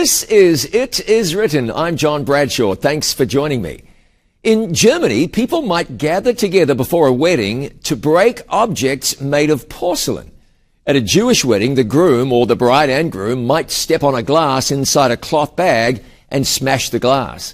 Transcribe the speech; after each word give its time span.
This 0.00 0.22
is 0.22 0.64
It 0.64 1.06
Is 1.10 1.34
Written. 1.34 1.70
I'm 1.70 1.94
John 1.94 2.24
Bradshaw. 2.24 2.74
Thanks 2.74 3.12
for 3.12 3.26
joining 3.26 3.60
me. 3.60 3.82
In 4.42 4.72
Germany, 4.72 5.28
people 5.28 5.60
might 5.60 5.98
gather 5.98 6.32
together 6.32 6.74
before 6.74 7.06
a 7.06 7.12
wedding 7.12 7.78
to 7.80 7.96
break 7.96 8.40
objects 8.48 9.20
made 9.20 9.50
of 9.50 9.68
porcelain. 9.68 10.32
At 10.86 10.96
a 10.96 11.02
Jewish 11.02 11.44
wedding, 11.44 11.74
the 11.74 11.84
groom 11.84 12.32
or 12.32 12.46
the 12.46 12.56
bride 12.56 12.88
and 12.88 13.12
groom 13.12 13.46
might 13.46 13.70
step 13.70 14.02
on 14.02 14.14
a 14.14 14.22
glass 14.22 14.70
inside 14.70 15.10
a 15.10 15.18
cloth 15.18 15.54
bag 15.54 16.02
and 16.30 16.46
smash 16.46 16.88
the 16.88 16.98
glass. 16.98 17.52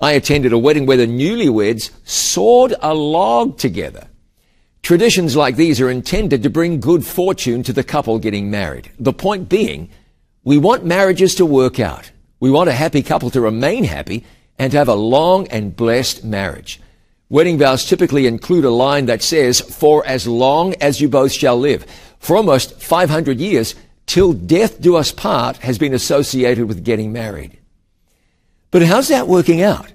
I 0.00 0.10
attended 0.14 0.52
a 0.52 0.58
wedding 0.58 0.86
where 0.86 0.96
the 0.96 1.06
newlyweds 1.06 1.92
sawed 2.02 2.74
a 2.80 2.94
log 2.94 3.58
together. 3.58 4.08
Traditions 4.82 5.36
like 5.36 5.54
these 5.54 5.80
are 5.80 5.88
intended 5.88 6.42
to 6.42 6.50
bring 6.50 6.80
good 6.80 7.06
fortune 7.06 7.62
to 7.62 7.72
the 7.72 7.84
couple 7.84 8.18
getting 8.18 8.50
married. 8.50 8.90
The 8.98 9.12
point 9.12 9.48
being, 9.48 9.88
we 10.46 10.58
want 10.58 10.84
marriages 10.84 11.34
to 11.34 11.44
work 11.44 11.80
out. 11.80 12.12
We 12.38 12.52
want 12.52 12.68
a 12.68 12.72
happy 12.72 13.02
couple 13.02 13.30
to 13.30 13.40
remain 13.40 13.82
happy 13.82 14.24
and 14.60 14.70
to 14.70 14.78
have 14.78 14.86
a 14.86 14.94
long 14.94 15.48
and 15.48 15.74
blessed 15.74 16.22
marriage. 16.22 16.80
Wedding 17.28 17.58
vows 17.58 17.84
typically 17.84 18.28
include 18.28 18.64
a 18.64 18.70
line 18.70 19.06
that 19.06 19.24
says, 19.24 19.60
for 19.60 20.06
as 20.06 20.28
long 20.28 20.74
as 20.74 21.00
you 21.00 21.08
both 21.08 21.32
shall 21.32 21.58
live. 21.58 21.84
For 22.20 22.36
almost 22.36 22.80
500 22.80 23.40
years, 23.40 23.74
till 24.06 24.32
death 24.32 24.80
do 24.80 24.94
us 24.94 25.10
part 25.10 25.56
has 25.56 25.78
been 25.78 25.92
associated 25.92 26.68
with 26.68 26.84
getting 26.84 27.12
married. 27.12 27.58
But 28.70 28.82
how's 28.82 29.08
that 29.08 29.26
working 29.26 29.62
out? 29.62 29.92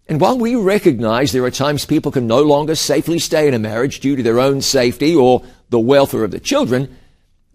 And 0.07 0.19
while 0.19 0.37
we 0.37 0.55
recognize 0.55 1.31
there 1.31 1.45
are 1.45 1.51
times 1.51 1.85
people 1.85 2.11
can 2.11 2.27
no 2.27 2.43
longer 2.43 2.75
safely 2.75 3.19
stay 3.19 3.47
in 3.47 3.53
a 3.53 3.59
marriage 3.59 4.01
due 4.01 4.15
to 4.15 4.23
their 4.23 4.39
own 4.39 4.61
safety 4.61 5.15
or 5.15 5.41
the 5.69 5.79
welfare 5.79 6.23
of 6.23 6.31
the 6.31 6.39
children, 6.39 6.97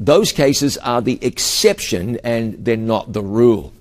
those 0.00 0.32
cases 0.32 0.78
are 0.78 1.02
the 1.02 1.22
exception 1.22 2.18
and 2.24 2.64
they're 2.64 2.76
not 2.76 3.12
the 3.12 3.22
rule. 3.22 3.72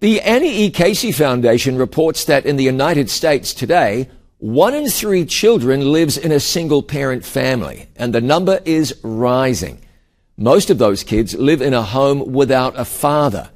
The 0.00 0.20
Annie 0.20 0.66
E. 0.66 0.70
Casey 0.70 1.10
Foundation 1.10 1.78
reports 1.78 2.26
that 2.26 2.46
in 2.46 2.56
the 2.56 2.64
United 2.64 3.10
States 3.10 3.52
today, 3.54 4.08
one 4.38 4.72
in 4.72 4.88
three 4.88 5.24
children 5.24 5.92
lives 5.92 6.16
in 6.16 6.30
a 6.30 6.38
single 6.38 6.82
parent 6.82 7.24
family, 7.24 7.88
and 7.96 8.14
the 8.14 8.20
number 8.20 8.60
is 8.64 8.94
rising. 9.02 9.80
Most 10.36 10.70
of 10.70 10.78
those 10.78 11.02
kids 11.02 11.34
live 11.34 11.60
in 11.60 11.74
a 11.74 11.82
home 11.82 12.32
without 12.32 12.78
a 12.78 12.84
father. 12.84 13.50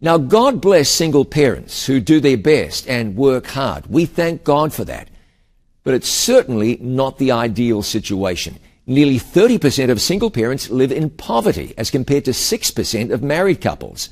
Now, 0.00 0.16
God 0.16 0.62
bless 0.62 0.88
single 0.88 1.26
parents 1.26 1.84
who 1.84 2.00
do 2.00 2.20
their 2.20 2.38
best 2.38 2.88
and 2.88 3.16
work 3.16 3.48
hard. 3.48 3.86
We 3.86 4.06
thank 4.06 4.44
God 4.44 4.72
for 4.72 4.84
that. 4.86 5.08
But 5.82 5.92
it's 5.92 6.08
certainly 6.08 6.78
not 6.80 7.18
the 7.18 7.32
ideal 7.32 7.82
situation. 7.82 8.58
Nearly 8.86 9.18
30% 9.18 9.90
of 9.90 10.00
single 10.00 10.30
parents 10.30 10.70
live 10.70 10.92
in 10.92 11.10
poverty 11.10 11.74
as 11.76 11.90
compared 11.90 12.24
to 12.24 12.30
6% 12.30 13.12
of 13.12 13.22
married 13.22 13.60
couples. 13.60 14.08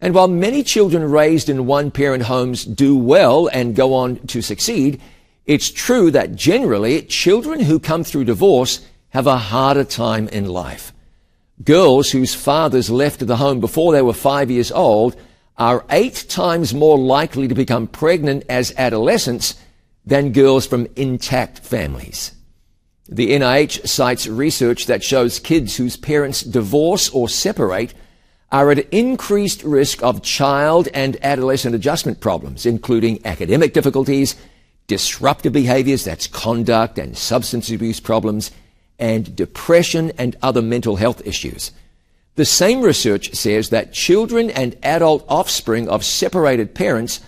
And 0.00 0.14
while 0.14 0.28
many 0.28 0.62
children 0.62 1.10
raised 1.10 1.50
in 1.50 1.66
one 1.66 1.90
parent 1.90 2.22
homes 2.22 2.64
do 2.64 2.96
well 2.96 3.48
and 3.48 3.76
go 3.76 3.92
on 3.92 4.16
to 4.28 4.40
succeed, 4.40 5.00
it's 5.48 5.70
true 5.70 6.10
that 6.10 6.36
generally 6.36 7.00
children 7.02 7.58
who 7.58 7.80
come 7.80 8.04
through 8.04 8.24
divorce 8.24 8.86
have 9.08 9.26
a 9.26 9.38
harder 9.38 9.82
time 9.82 10.28
in 10.28 10.44
life. 10.44 10.92
Girls 11.64 12.10
whose 12.10 12.34
fathers 12.34 12.90
left 12.90 13.26
the 13.26 13.38
home 13.38 13.58
before 13.58 13.92
they 13.92 14.02
were 14.02 14.12
five 14.12 14.50
years 14.50 14.70
old 14.70 15.16
are 15.56 15.86
eight 15.90 16.26
times 16.28 16.74
more 16.74 16.98
likely 16.98 17.48
to 17.48 17.54
become 17.54 17.86
pregnant 17.86 18.44
as 18.50 18.74
adolescents 18.76 19.54
than 20.04 20.32
girls 20.32 20.66
from 20.66 20.86
intact 20.96 21.60
families. 21.60 22.32
The 23.08 23.30
NIH 23.30 23.88
cites 23.88 24.26
research 24.26 24.84
that 24.84 25.02
shows 25.02 25.40
kids 25.40 25.78
whose 25.78 25.96
parents 25.96 26.42
divorce 26.42 27.08
or 27.08 27.26
separate 27.26 27.94
are 28.52 28.70
at 28.70 28.88
increased 28.90 29.62
risk 29.62 30.02
of 30.02 30.22
child 30.22 30.88
and 30.92 31.16
adolescent 31.22 31.74
adjustment 31.74 32.20
problems, 32.20 32.66
including 32.66 33.24
academic 33.24 33.72
difficulties, 33.72 34.36
disruptive 34.88 35.52
behaviors, 35.52 36.04
that's 36.04 36.26
conduct 36.26 36.98
and 36.98 37.16
substance 37.16 37.70
abuse 37.70 38.00
problems, 38.00 38.50
and 38.98 39.36
depression 39.36 40.10
and 40.18 40.36
other 40.42 40.60
mental 40.60 40.96
health 40.96 41.24
issues. 41.24 41.70
The 42.34 42.44
same 42.44 42.82
research 42.82 43.34
says 43.34 43.70
that 43.70 43.92
children 43.92 44.50
and 44.50 44.76
adult 44.82 45.24
offspring 45.28 45.88
of 45.88 46.04
separated 46.04 46.74
parents 46.74 47.20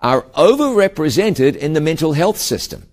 are 0.00 0.22
overrepresented 0.36 1.56
in 1.56 1.72
the 1.72 1.80
mental 1.80 2.12
health 2.12 2.38
system. 2.38 2.86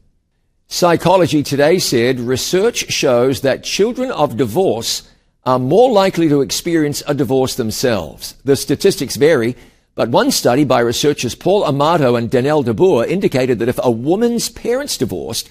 Psychology 0.67 1.43
Today 1.43 1.77
said 1.77 2.19
research 2.19 2.91
shows 2.91 3.41
that 3.41 3.63
children 3.63 4.09
of 4.11 4.37
divorce 4.37 5.07
are 5.45 5.59
more 5.59 5.91
likely 5.91 6.27
to 6.27 6.41
experience 6.41 7.03
a 7.05 7.13
divorce 7.13 7.55
themselves. 7.55 8.35
The 8.43 8.55
statistics 8.55 9.15
vary, 9.15 9.55
but 9.95 10.09
one 10.09 10.29
study 10.29 10.65
by 10.65 10.81
researchers 10.81 11.35
Paul 11.35 11.65
Amato 11.65 12.15
and 12.15 12.29
Danelle 12.29 12.65
DeBoer 12.65 13.07
indicated 13.07 13.59
that 13.59 13.69
if 13.69 13.79
a 13.81 13.89
woman's 13.89 14.49
parents 14.49 14.97
divorced, 14.97 15.49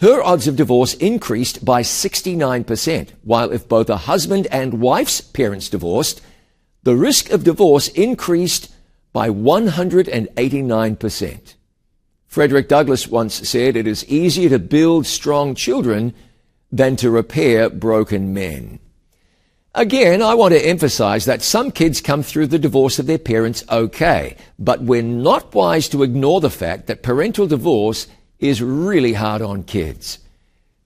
her 0.00 0.20
odds 0.22 0.48
of 0.48 0.56
divorce 0.56 0.94
increased 0.94 1.64
by 1.64 1.82
69%, 1.82 3.10
while 3.22 3.52
if 3.52 3.68
both 3.68 3.88
a 3.88 3.98
husband 3.98 4.48
and 4.50 4.80
wife's 4.80 5.20
parents 5.20 5.68
divorced, 5.68 6.20
the 6.82 6.96
risk 6.96 7.30
of 7.30 7.44
divorce 7.44 7.86
increased 7.88 8.74
by 9.12 9.30
189%. 9.30 11.54
Frederick 12.26 12.68
Douglass 12.68 13.06
once 13.06 13.48
said, 13.48 13.76
it 13.76 13.86
is 13.86 14.04
easier 14.06 14.48
to 14.48 14.58
build 14.58 15.06
strong 15.06 15.54
children 15.54 16.12
than 16.72 16.96
to 16.96 17.08
repair 17.08 17.70
broken 17.70 18.34
men. 18.34 18.80
Again, 19.76 20.22
I 20.22 20.34
want 20.34 20.54
to 20.54 20.64
emphasize 20.64 21.24
that 21.24 21.42
some 21.42 21.72
kids 21.72 22.00
come 22.00 22.22
through 22.22 22.46
the 22.46 22.60
divorce 22.60 23.00
of 23.00 23.06
their 23.06 23.18
parents 23.18 23.64
okay, 23.68 24.36
but 24.56 24.82
we're 24.82 25.02
not 25.02 25.52
wise 25.52 25.88
to 25.88 26.04
ignore 26.04 26.40
the 26.40 26.48
fact 26.48 26.86
that 26.86 27.02
parental 27.02 27.48
divorce 27.48 28.06
is 28.38 28.62
really 28.62 29.14
hard 29.14 29.42
on 29.42 29.64
kids. 29.64 30.20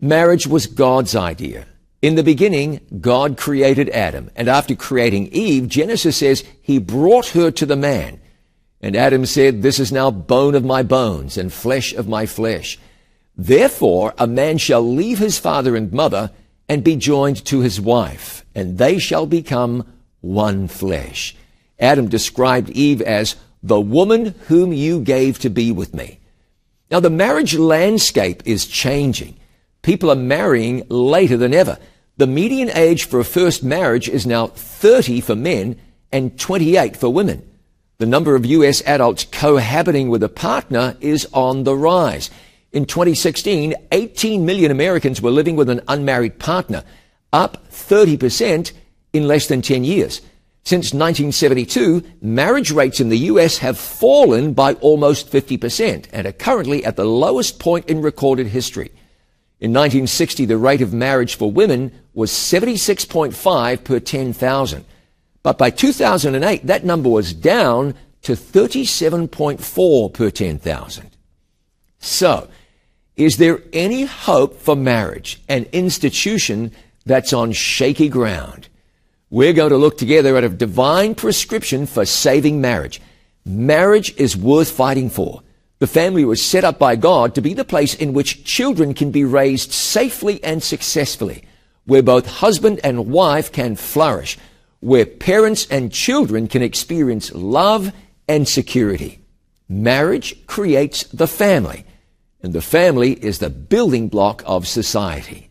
Marriage 0.01 0.47
was 0.47 0.67
God's 0.67 1.15
idea. 1.15 1.67
In 2.01 2.15
the 2.15 2.23
beginning, 2.23 2.81
God 2.99 3.37
created 3.37 3.91
Adam, 3.91 4.31
and 4.35 4.49
after 4.49 4.75
creating 4.75 5.27
Eve, 5.33 5.69
Genesis 5.69 6.17
says 6.17 6.45
he 6.63 6.79
brought 6.79 7.29
her 7.29 7.51
to 7.51 7.67
the 7.67 7.77
man. 7.77 8.21
And 8.81 8.97
Adam 8.97 9.27
said, 9.27 9.61
This 9.61 9.79
is 9.79 9.93
now 9.93 10.11
bone 10.11 10.55
of 10.55 10.65
my 10.65 10.83
bones 10.83 11.37
and 11.37 11.53
flesh 11.53 11.93
of 11.93 12.09
my 12.09 12.25
flesh. 12.25 12.79
Therefore, 13.37 14.15
a 14.17 14.27
man 14.27 14.57
shall 14.57 14.81
leave 14.81 15.19
his 15.19 15.39
father 15.39 15.77
and 15.77 15.93
mother 15.93 16.31
and 16.69 16.85
be 16.85 16.97
joined 16.97 17.45
to 17.47 17.61
his 17.61 17.81
wife, 17.81 18.45
and 18.55 18.79
they 18.79 18.99
shall 18.99 19.27
become 19.27 19.87
one 20.21 20.69
flesh. 20.69 21.35
Adam 21.79 22.09
described 22.09 22.71
Eve 22.71 23.01
as 23.03 23.37
the 23.63 23.81
woman 23.81 24.35
whom 24.49 24.73
you 24.73 25.01
gave 25.01 25.39
to 25.39 25.51
be 25.51 25.73
with 25.73 25.95
me. 25.95 26.21
Now 26.91 27.01
the 27.01 27.11
marriage 27.11 27.55
landscape 27.55 28.43
is 28.45 28.67
changing. 28.67 29.39
People 29.83 30.11
are 30.11 30.17
marrying 30.17 30.85
later 30.89 31.37
than 31.37 31.55
ever. 31.55 31.79
The 32.17 32.27
median 32.27 32.71
age 32.71 33.05
for 33.05 33.21
a 33.21 33.25
first 33.25 33.63
marriage 33.63 34.09
is 34.09 34.27
now 34.27 34.49
30 34.49 35.21
for 35.21 35.37
men 35.37 35.79
and 36.11 36.39
28 36.39 36.97
for 36.97 37.09
women. 37.09 37.49
The 37.99 38.07
number 38.07 38.35
of 38.35 38.47
U.S. 38.47 38.83
adults 38.87 39.25
cohabiting 39.25 40.09
with 40.09 40.23
a 40.23 40.29
partner 40.29 40.97
is 41.01 41.29
on 41.33 41.65
the 41.65 41.77
rise. 41.77 42.31
In 42.73 42.85
2016, 42.85 43.75
18 43.93 44.45
million 44.45 44.71
Americans 44.71 45.23
were 45.23 45.31
living 45.31 45.57
with 45.57 45.71
an 45.71 45.81
unmarried 45.89 46.39
partner, 46.39 46.85
up 47.33 47.69
30% 47.71 48.73
in 49.13 49.27
less 49.27 49.47
than 49.47 49.63
10 49.63 49.85
years. 49.85 50.21
Since 50.65 50.93
1972, 50.93 52.03
marriage 52.21 52.71
rates 52.71 53.01
in 53.01 53.09
the 53.09 53.19
U.S. 53.33 53.57
have 53.59 53.79
fallen 53.79 54.53
by 54.53 54.75
almost 54.75 55.33
50% 55.33 56.09
and 56.13 56.27
are 56.27 56.33
currently 56.33 56.85
at 56.85 56.97
the 56.97 57.07
lowest 57.07 57.59
point 57.59 57.87
in 57.87 58.03
recorded 58.03 58.49
history. 58.49 58.91
In 59.61 59.73
1960, 59.73 60.45
the 60.45 60.59
rate 60.59 60.83
of 60.83 60.93
marriage 60.93 61.37
for 61.37 61.51
women 61.51 61.91
was 62.13 62.31
76.5 62.31 63.83
per 63.83 63.99
10,000. 63.99 64.85
But 65.43 65.57
by 65.57 65.71
2008, 65.71 66.67
that 66.67 66.85
number 66.85 67.09
was 67.09 67.33
down 67.33 67.95
to 68.23 68.33
37.4 68.33 70.13
per 70.13 70.31
10,000. 70.31 71.11
So, 71.99 72.49
is 73.17 73.37
there 73.37 73.61
any 73.73 74.05
hope 74.05 74.61
for 74.61 74.77
marriage, 74.77 75.41
an 75.49 75.67
institution 75.73 76.73
that's 77.05 77.33
on 77.33 77.53
shaky 77.53 78.09
ground? 78.09 78.69
We're 79.31 79.53
going 79.53 79.71
to 79.71 79.77
look 79.77 79.99
together 79.99 80.37
at 80.37 80.45
a 80.45 80.49
divine 80.49 81.15
prescription 81.15 81.87
for 81.87 82.07
saving 82.07 82.61
marriage. 82.61 83.01
Marriage 83.45 84.15
is 84.17 84.37
worth 84.37 84.71
fighting 84.71 85.11
for. 85.11 85.43
The 85.81 85.87
family 85.87 86.25
was 86.25 86.45
set 86.45 86.65
up 86.65 86.79
by 86.79 86.97
God 86.97 87.35
to 87.35 87.41
be 87.41 87.55
the 87.55 87.65
place 87.65 87.95
in 87.95 88.13
which 88.13 88.45
children 88.45 88.95
can 88.95 89.11
be 89.11 89.25
raised 89.25 89.73
safely 89.73 90.43
and 90.43 90.63
successfully, 90.63 91.45
where 91.85 92.03
both 92.03 92.27
husband 92.27 92.81
and 92.83 93.11
wife 93.11 93.53
can 93.53 93.77
flourish, 93.77 94.39
where 94.81 95.07
parents 95.07 95.67
and 95.71 95.93
children 95.93 96.49
can 96.49 96.63
experience 96.63 97.33
love 97.33 97.93
and 98.29 98.49
security. 98.49 99.21
Marriage 99.69 100.47
creates 100.47 101.05
the 101.05 101.27
family, 101.27 101.85
and 102.43 102.53
the 102.53 102.61
family 102.61 103.13
is 103.13 103.39
the 103.39 103.51
building 103.51 104.09
block 104.09 104.43
of 104.47 104.67
society. 104.67 105.51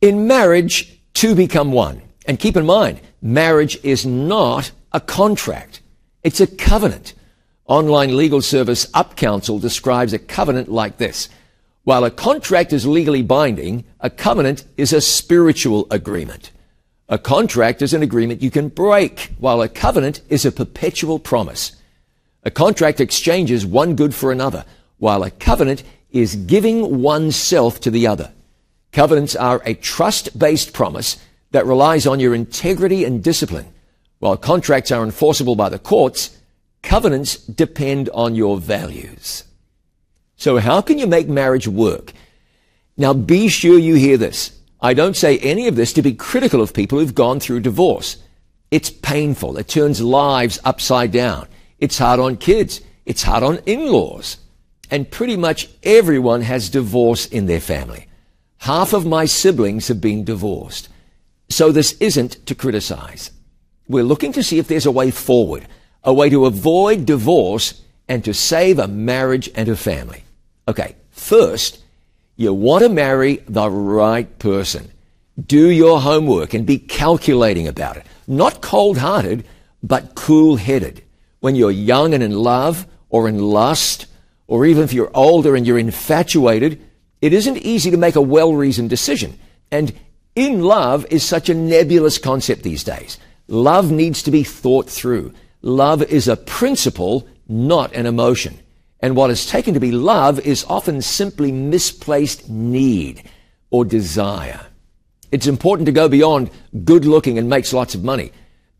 In 0.00 0.26
marriage, 0.26 1.00
two 1.14 1.34
become 1.34 1.72
one. 1.72 2.02
And 2.26 2.38
keep 2.38 2.56
in 2.56 2.66
mind, 2.66 3.00
marriage 3.22 3.78
is 3.82 4.04
not 4.04 4.70
a 4.92 5.00
contract. 5.00 5.80
It's 6.22 6.40
a 6.40 6.46
covenant. 6.46 7.14
Online 7.66 8.16
legal 8.16 8.42
service 8.42 8.86
UpCounsel 8.92 9.60
describes 9.60 10.12
a 10.12 10.18
covenant 10.18 10.70
like 10.70 10.98
this. 10.98 11.28
While 11.84 12.04
a 12.04 12.10
contract 12.10 12.72
is 12.72 12.86
legally 12.86 13.22
binding, 13.22 13.84
a 14.00 14.10
covenant 14.10 14.64
is 14.76 14.92
a 14.92 15.00
spiritual 15.00 15.86
agreement. 15.90 16.50
A 17.08 17.18
contract 17.18 17.80
is 17.80 17.94
an 17.94 18.02
agreement 18.02 18.42
you 18.42 18.50
can 18.50 18.68
break, 18.68 19.32
while 19.38 19.62
a 19.62 19.68
covenant 19.68 20.20
is 20.28 20.44
a 20.44 20.52
perpetual 20.52 21.18
promise. 21.18 21.72
A 22.44 22.50
contract 22.50 23.00
exchanges 23.00 23.64
one 23.64 23.96
good 23.96 24.14
for 24.14 24.30
another, 24.30 24.66
while 24.98 25.22
a 25.22 25.30
covenant 25.30 25.82
is 26.10 26.36
giving 26.36 27.02
oneself 27.02 27.80
to 27.80 27.90
the 27.90 28.06
other. 28.06 28.32
Covenants 28.92 29.36
are 29.36 29.62
a 29.64 29.74
trust-based 29.74 30.72
promise 30.72 31.18
that 31.50 31.66
relies 31.66 32.06
on 32.06 32.20
your 32.20 32.34
integrity 32.34 33.04
and 33.04 33.22
discipline. 33.22 33.72
While 34.18 34.36
contracts 34.36 34.90
are 34.90 35.04
enforceable 35.04 35.54
by 35.54 35.68
the 35.68 35.78
courts, 35.78 36.36
covenants 36.82 37.36
depend 37.36 38.08
on 38.10 38.34
your 38.34 38.58
values. 38.58 39.44
So 40.36 40.58
how 40.58 40.80
can 40.80 40.98
you 40.98 41.06
make 41.06 41.28
marriage 41.28 41.68
work? 41.68 42.12
Now 42.96 43.12
be 43.12 43.48
sure 43.48 43.78
you 43.78 43.94
hear 43.94 44.16
this. 44.16 44.52
I 44.80 44.94
don't 44.94 45.16
say 45.16 45.38
any 45.38 45.66
of 45.66 45.76
this 45.76 45.92
to 45.94 46.02
be 46.02 46.14
critical 46.14 46.60
of 46.60 46.72
people 46.72 46.98
who've 46.98 47.14
gone 47.14 47.40
through 47.40 47.60
divorce. 47.60 48.16
It's 48.70 48.90
painful. 48.90 49.56
It 49.58 49.68
turns 49.68 50.00
lives 50.00 50.58
upside 50.64 51.10
down. 51.10 51.48
It's 51.78 51.98
hard 51.98 52.20
on 52.20 52.36
kids. 52.36 52.80
It's 53.06 53.22
hard 53.22 53.42
on 53.42 53.58
in-laws. 53.66 54.36
And 54.90 55.10
pretty 55.10 55.36
much 55.36 55.68
everyone 55.82 56.42
has 56.42 56.70
divorce 56.70 57.26
in 57.26 57.46
their 57.46 57.60
family. 57.60 58.06
Half 58.58 58.92
of 58.92 59.06
my 59.06 59.26
siblings 59.26 59.88
have 59.88 60.00
been 60.00 60.24
divorced. 60.24 60.88
So 61.48 61.72
this 61.72 61.92
isn't 62.00 62.44
to 62.46 62.54
criticize. 62.54 63.30
We're 63.86 64.04
looking 64.04 64.32
to 64.32 64.42
see 64.42 64.58
if 64.58 64.68
there's 64.68 64.86
a 64.86 64.90
way 64.90 65.10
forward, 65.10 65.66
a 66.04 66.12
way 66.12 66.28
to 66.30 66.46
avoid 66.46 67.06
divorce 67.06 67.80
and 68.08 68.24
to 68.24 68.34
save 68.34 68.78
a 68.78 68.88
marriage 68.88 69.50
and 69.54 69.68
a 69.68 69.76
family. 69.76 70.24
Okay, 70.66 70.96
first, 71.10 71.78
you 72.36 72.52
want 72.52 72.82
to 72.82 72.88
marry 72.88 73.36
the 73.48 73.70
right 73.70 74.38
person. 74.38 74.90
Do 75.46 75.70
your 75.70 76.00
homework 76.00 76.52
and 76.54 76.66
be 76.66 76.78
calculating 76.78 77.68
about 77.68 77.96
it. 77.96 78.06
Not 78.26 78.60
cold-hearted, 78.60 79.44
but 79.82 80.14
cool-headed. 80.14 81.02
When 81.40 81.54
you're 81.54 81.70
young 81.70 82.12
and 82.12 82.22
in 82.22 82.32
love 82.32 82.86
or 83.08 83.28
in 83.28 83.38
lust, 83.38 84.06
or 84.48 84.66
even 84.66 84.82
if 84.82 84.92
you're 84.92 85.10
older 85.14 85.54
and 85.54 85.66
you're 85.66 85.78
infatuated, 85.78 86.82
it 87.20 87.32
isn't 87.32 87.58
easy 87.58 87.92
to 87.92 87.96
make 87.96 88.16
a 88.16 88.20
well-reasoned 88.20 88.90
decision. 88.90 89.38
And 89.70 89.92
in 90.34 90.62
love 90.62 91.06
is 91.10 91.22
such 91.22 91.48
a 91.48 91.54
nebulous 91.54 92.18
concept 92.18 92.62
these 92.62 92.82
days. 92.82 93.18
Love 93.46 93.92
needs 93.92 94.22
to 94.24 94.30
be 94.30 94.42
thought 94.42 94.88
through. 94.88 95.32
Love 95.62 96.02
is 96.02 96.28
a 96.28 96.36
principle, 96.36 97.28
not 97.46 97.94
an 97.94 98.06
emotion. 98.06 98.58
And 99.00 99.14
what 99.14 99.30
is 99.30 99.46
taken 99.46 99.74
to 99.74 99.80
be 99.80 99.92
love 99.92 100.40
is 100.40 100.64
often 100.64 101.02
simply 101.02 101.52
misplaced 101.52 102.48
need 102.48 103.22
or 103.70 103.84
desire. 103.84 104.66
It's 105.30 105.46
important 105.46 105.86
to 105.86 105.92
go 105.92 106.08
beyond 106.08 106.50
good 106.84 107.04
looking 107.04 107.38
and 107.38 107.48
makes 107.48 107.72
lots 107.72 107.94
of 107.94 108.02
money. 108.02 108.32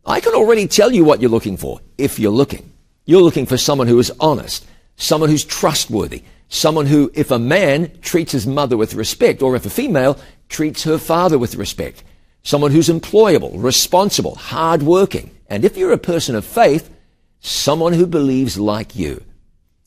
I 0.05 0.19
can 0.19 0.33
already 0.33 0.67
tell 0.67 0.91
you 0.91 1.03
what 1.03 1.21
you're 1.21 1.29
looking 1.29 1.57
for 1.57 1.79
if 1.97 2.19
you're 2.19 2.31
looking. 2.31 2.71
You're 3.05 3.21
looking 3.21 3.45
for 3.45 3.57
someone 3.57 3.87
who 3.87 3.99
is 3.99 4.11
honest, 4.19 4.65
someone 4.99 5.29
who's 5.29 5.45
trustworthy, 5.45 6.23
someone 6.49 6.85
who, 6.85 7.09
if 7.15 7.31
a 7.31 7.39
man 7.39 7.91
treats 8.01 8.33
his 8.33 8.45
mother 8.45 8.77
with 8.77 8.93
respect, 8.93 9.41
or 9.41 9.55
if 9.55 9.65
a 9.65 9.69
female 9.69 10.19
treats 10.49 10.83
her 10.83 10.99
father 10.99 11.39
with 11.39 11.55
respect, 11.55 12.03
someone 12.43 12.71
who's 12.71 12.89
employable, 12.89 13.51
responsible, 13.55 14.35
hardworking, 14.35 15.31
and 15.47 15.65
if 15.65 15.77
you're 15.77 15.93
a 15.93 15.97
person 15.97 16.35
of 16.35 16.45
faith, 16.45 16.93
someone 17.39 17.93
who 17.93 18.05
believes 18.05 18.59
like 18.59 18.95
you. 18.95 19.23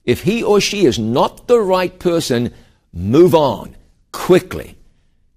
If 0.04 0.22
he 0.22 0.42
or 0.42 0.60
she 0.60 0.86
is 0.86 0.98
not 0.98 1.46
the 1.46 1.60
right 1.60 1.96
person, 1.98 2.52
move 2.92 3.34
on 3.34 3.76
quickly. 4.10 4.76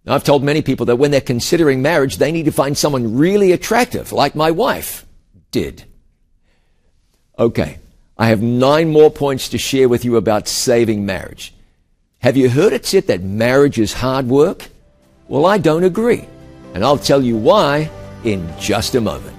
Now, 0.05 0.15
I've 0.15 0.23
told 0.23 0.43
many 0.43 0.61
people 0.61 0.85
that 0.87 0.95
when 0.95 1.11
they're 1.11 1.21
considering 1.21 1.81
marriage, 1.81 2.17
they 2.17 2.31
need 2.31 2.45
to 2.45 2.51
find 2.51 2.77
someone 2.77 3.17
really 3.17 3.51
attractive, 3.51 4.11
like 4.11 4.35
my 4.35 4.51
wife 4.51 5.05
did. 5.51 5.83
Okay, 7.37 7.79
I 8.17 8.27
have 8.27 8.41
nine 8.41 8.91
more 8.91 9.11
points 9.11 9.49
to 9.49 9.57
share 9.57 9.89
with 9.89 10.05
you 10.05 10.15
about 10.15 10.47
saving 10.47 11.05
marriage. 11.05 11.53
Have 12.19 12.37
you 12.37 12.49
heard 12.49 12.71
it 12.71 12.85
said 12.85 13.07
that 13.07 13.21
marriage 13.21 13.77
is 13.77 13.91
hard 13.91 14.27
work? 14.27 14.69
Well, 15.27 15.45
I 15.45 15.57
don't 15.57 15.83
agree. 15.83 16.23
And 16.73 16.83
I'll 16.83 16.97
tell 16.97 17.21
you 17.21 17.35
why 17.35 17.89
in 18.23 18.51
just 18.57 18.95
a 18.95 19.01
moment. 19.01 19.33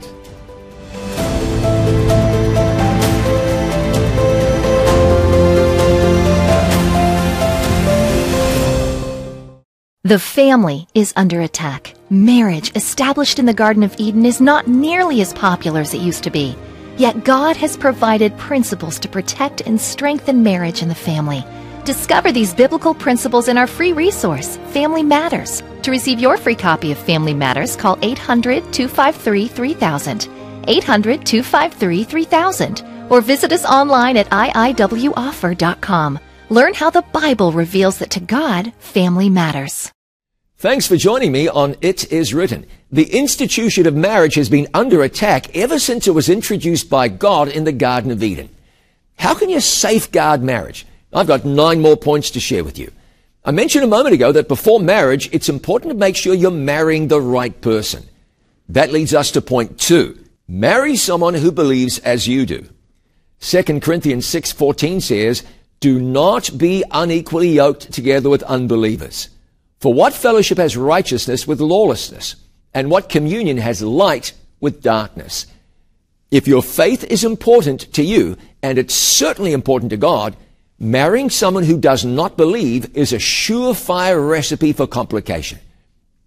The 10.05 10.19
family 10.21 10.87
is 10.95 11.13
under 11.17 11.41
attack. 11.41 11.95
Marriage, 12.11 12.77
established 12.77 13.41
in 13.41 13.47
the 13.47 13.55
Garden 13.55 13.83
of 13.83 13.97
Eden, 13.99 14.25
is 14.25 14.41
not 14.41 14.69
nearly 14.69 15.21
as 15.21 15.33
popular 15.33 15.81
as 15.81 15.95
it 15.95 16.01
used 16.01 16.23
to 16.25 16.31
be. 16.31 16.57
Yet 16.99 17.25
God 17.25 17.57
has 17.57 17.77
provided 17.77 18.37
principles 18.39 18.99
to 19.01 19.09
protect 19.09 19.61
and 19.61 19.81
strengthen 19.81 20.43
marriage 20.43 20.83
and 20.83 20.91
the 20.91 20.95
family. 20.95 21.45
Discover 21.85 22.33
these 22.33 22.55
biblical 22.55 22.95
principles 22.95 23.49
in 23.49 23.59
our 23.59 23.67
free 23.67 23.93
resource, 23.93 24.57
Family 24.73 25.03
Matters. 25.03 25.63
To 25.83 25.91
receive 25.91 26.19
your 26.19 26.37
free 26.37 26.57
copy 26.57 26.91
of 26.93 26.99
Family 26.99 27.35
Matters, 27.35 27.77
call 27.77 27.99
800 28.03 28.73
253 28.73 29.47
3000, 29.47 30.29
800 30.67 31.25
253 31.25 32.05
3000, 32.05 32.83
or 33.11 33.21
visit 33.21 33.53
us 33.53 33.65
online 33.65 34.17
at 34.17 34.29
iiwoffer.com. 34.31 36.19
Learn 36.49 36.75
how 36.75 36.91
the 36.91 37.03
Bible 37.13 37.53
reveals 37.53 37.99
that 37.99 38.11
to 38.11 38.21
God, 38.21 38.73
family 38.79 39.29
matters. 39.29 39.93
Thanks 40.59 40.87
for 40.87 40.97
joining 40.97 41.33
me 41.33 41.49
on 41.49 41.77
It 41.83 42.11
Is 42.11 42.33
Written. 42.33 42.67
The 42.97 43.15
institution 43.15 43.87
of 43.87 43.95
marriage 43.95 44.37
has 44.37 44.49
been 44.49 44.69
under 44.73 45.03
attack 45.03 45.55
ever 45.55 45.79
since 45.79 46.09
it 46.09 46.15
was 46.15 46.31
introduced 46.31 46.89
by 46.89 47.09
God 47.09 47.47
in 47.47 47.65
the 47.65 47.71
Garden 47.71 48.11
of 48.11 48.23
Eden. 48.23 48.49
How 49.19 49.35
can 49.35 49.51
you 49.51 49.61
safeguard 49.61 50.43
marriage? 50.43 50.87
I've 51.13 51.27
got 51.27 51.45
nine 51.45 51.83
more 51.83 51.99
points 51.99 52.31
to 52.31 52.41
share 52.41 52.65
with 52.65 52.79
you. 52.79 52.91
I 53.45 53.51
mentioned 53.51 53.85
a 53.85 53.87
moment 53.87 54.15
ago 54.15 54.33
that 54.33 54.49
before 54.49 54.81
marriage, 54.81 55.29
it's 55.31 55.51
important 55.51 55.93
to 55.93 55.99
make 55.99 56.17
sure 56.17 56.33
you're 56.33 56.51
marrying 56.51 57.09
the 57.09 57.21
right 57.21 57.61
person. 57.61 58.09
That 58.71 58.93
leads 58.93 59.13
us 59.13 59.31
to 59.33 59.43
point 59.43 59.79
two. 59.79 60.19
Marry 60.49 60.97
someone 60.97 61.35
who 61.35 61.53
believes 61.53 61.99
as 61.99 62.27
you 62.27 62.47
do. 62.47 62.65
2 63.41 63.83
Corinthians 63.83 64.25
6:14 64.25 65.03
says, 65.03 65.43
"Do 65.81 66.01
not 66.01 66.57
be 66.57 66.83
unequally 66.91 67.51
yoked 67.51 67.93
together 67.93 68.31
with 68.31 68.43
unbelievers." 68.45 69.29
For 69.81 69.93
what 69.93 70.15
fellowship 70.15 70.57
has 70.57 70.79
righteousness 70.79 71.47
with 71.47 71.61
lawlessness? 71.61 72.37
And 72.77 72.91
what 72.91 73.09
communion 73.09 73.57
has 73.57 73.81
light 73.81 74.35
with 74.61 74.83
darkness? 74.83 75.47
If 76.31 76.47
your 76.47 76.63
faith 76.63 77.05
is 77.05 77.25
important 77.25 77.91
to 77.95 78.03
you, 78.03 78.37
and 78.63 78.77
it's 78.77 78.93
certainly 78.93 79.55
important 79.55 79.89
to 79.91 79.97
God, 79.97 80.37
marrying 80.79 81.31
someone 81.31 81.65
who 81.65 81.81
does 81.81 82.05
not 82.05 82.37
believe 82.37 82.95
is 82.95 83.15
a 83.15 83.17
surefire 83.17 84.29
recipe 84.29 84.75
for 84.75 84.87
complication. 84.87 85.59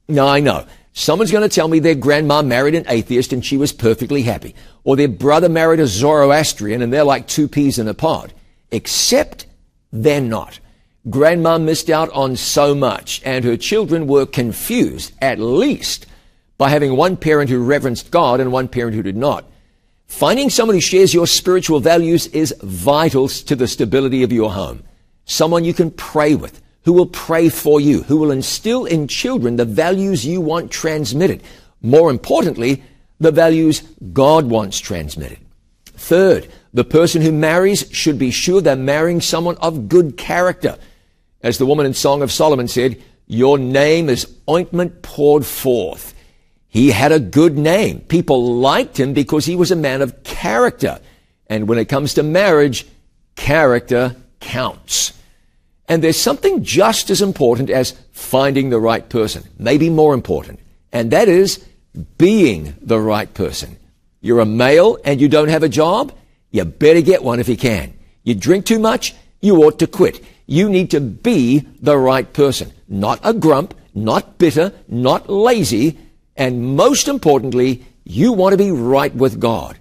Now 0.08 0.26
I 0.26 0.40
know. 0.40 0.66
Someone's 0.94 1.32
going 1.32 1.48
to 1.48 1.56
tell 1.56 1.68
me 1.68 1.78
their 1.78 1.94
grandma 1.94 2.42
married 2.42 2.74
an 2.74 2.86
atheist 2.88 3.32
and 3.32 3.46
she 3.46 3.56
was 3.56 3.72
perfectly 3.72 4.24
happy. 4.24 4.56
Or 4.84 4.96
their 4.96 5.08
brother 5.08 5.50
married 5.50 5.80
a 5.80 5.86
Zoroastrian 5.86 6.82
and 6.82 6.92
they're 6.92 7.04
like 7.04 7.28
two 7.28 7.48
peas 7.48 7.78
in 7.78 7.88
a 7.88 7.94
pod. 7.94 8.34
Except 8.72 9.46
they're 9.92 10.20
not. 10.20 10.60
Grandma 11.12 11.60
missed 11.60 11.92
out 11.92 12.10
on 12.10 12.36
so 12.36 12.74
much, 12.74 13.22
and 13.24 13.46
her 13.46 13.56
children 13.56 14.08
were 14.08 14.26
confused, 14.26 15.14
at 15.22 15.38
least, 15.38 16.08
by 16.60 16.70
having 16.70 16.96
one 16.96 17.16
parent 17.18 17.50
who 17.50 17.64
reverenced 17.64 18.12
God 18.12 18.42
and 18.42 18.52
one 18.52 18.68
parent 18.68 18.94
who 18.94 19.02
did 19.02 19.16
not. 19.16 19.46
Finding 20.08 20.50
someone 20.50 20.76
who 20.76 20.82
shares 20.82 21.14
your 21.14 21.26
spiritual 21.26 21.80
values 21.80 22.28
is 22.28 22.54
vital 22.62 23.30
to 23.30 23.56
the 23.56 23.68
stability 23.68 24.24
of 24.24 24.34
your 24.34 24.52
home. 24.52 24.84
Someone 25.24 25.64
you 25.64 25.74
can 25.74 25.90
pray 25.90 26.36
with, 26.36 26.62
who 26.84 26.92
will 26.92 27.06
pray 27.06 27.48
for 27.48 27.80
you, 27.80 28.04
who 28.04 28.18
will 28.18 28.30
instill 28.30 28.86
in 28.86 29.08
children 29.08 29.56
the 29.56 29.64
values 29.64 30.26
you 30.26 30.42
want 30.42 30.70
transmitted. 30.70 31.42
More 31.82 32.12
importantly, 32.12 32.84
the 33.22 33.32
values 33.32 33.82
God 34.12 34.48
wants 34.48 34.80
transmitted. 34.80 35.40
Third, 35.86 36.50
the 36.74 36.84
person 36.84 37.22
who 37.22 37.32
marries 37.32 37.90
should 37.92 38.20
be 38.20 38.32
sure 38.32 38.60
they're 38.60 38.76
marrying 38.76 39.22
someone 39.22 39.56
of 39.58 39.88
good 39.88 40.18
character. 40.18 40.78
As 41.42 41.58
the 41.58 41.66
woman 41.66 41.86
in 41.86 41.94
Song 41.94 42.22
of 42.22 42.34
Solomon 42.34 42.68
said, 42.68 43.02
your 43.28 43.58
name 43.58 44.10
is 44.10 44.36
ointment 44.50 45.02
poured 45.04 45.46
forth. 45.46 46.16
He 46.70 46.92
had 46.92 47.12
a 47.12 47.20
good 47.20 47.58
name. 47.58 48.02
People 48.02 48.56
liked 48.56 49.00
him 49.00 49.14
because 49.14 49.46
he 49.46 49.56
was 49.56 49.72
a 49.72 49.76
man 49.76 50.02
of 50.02 50.24
character. 50.24 51.00
And 51.48 51.68
when 51.68 51.80
it 51.80 51.90
comes 51.90 52.14
to 52.14 52.24
marriage, 52.24 52.86
character 53.36 54.16
counts. 54.40 55.14
And 55.88 56.04
there's 56.04 56.20
something 56.20 56.64
just 56.64 57.10
as 57.10 57.22
important 57.22 57.72
as 57.72 58.00
finding 58.12 58.70
the 58.70 58.80
right 58.80 59.08
person, 59.10 59.44
maybe 59.58 59.90
more 59.90 60.14
important, 60.14 60.60
and 60.94 61.10
that 61.12 61.28
is 61.28 61.66
being 62.20 62.76
the 62.80 63.00
right 63.00 63.34
person. 63.34 63.78
You're 64.22 64.42
a 64.42 64.46
male 64.46 65.00
and 65.04 65.20
you 65.20 65.28
don't 65.28 65.50
have 65.50 65.64
a 65.64 65.70
job? 65.70 66.14
You 66.52 66.66
better 66.66 67.02
get 67.02 67.24
one 67.24 67.40
if 67.40 67.50
you 67.50 67.58
can. 67.58 67.94
You 68.24 68.36
drink 68.36 68.66
too 68.66 68.78
much? 68.78 69.16
You 69.42 69.64
ought 69.64 69.80
to 69.80 69.88
quit. 69.88 70.24
You 70.46 70.70
need 70.70 70.92
to 70.92 71.00
be 71.00 71.60
the 71.82 71.98
right 71.98 72.32
person. 72.34 72.72
Not 72.88 73.20
a 73.24 73.34
grump, 73.34 73.74
not 73.96 74.38
bitter, 74.38 74.74
not 74.88 75.30
lazy, 75.30 75.98
and 76.40 76.76
most 76.76 77.08
importantly, 77.08 77.86
you 78.06 78.34
want 78.34 78.54
to 78.54 78.58
be 78.58 78.72
right 78.72 79.14
with 79.14 79.40
God. 79.40 79.78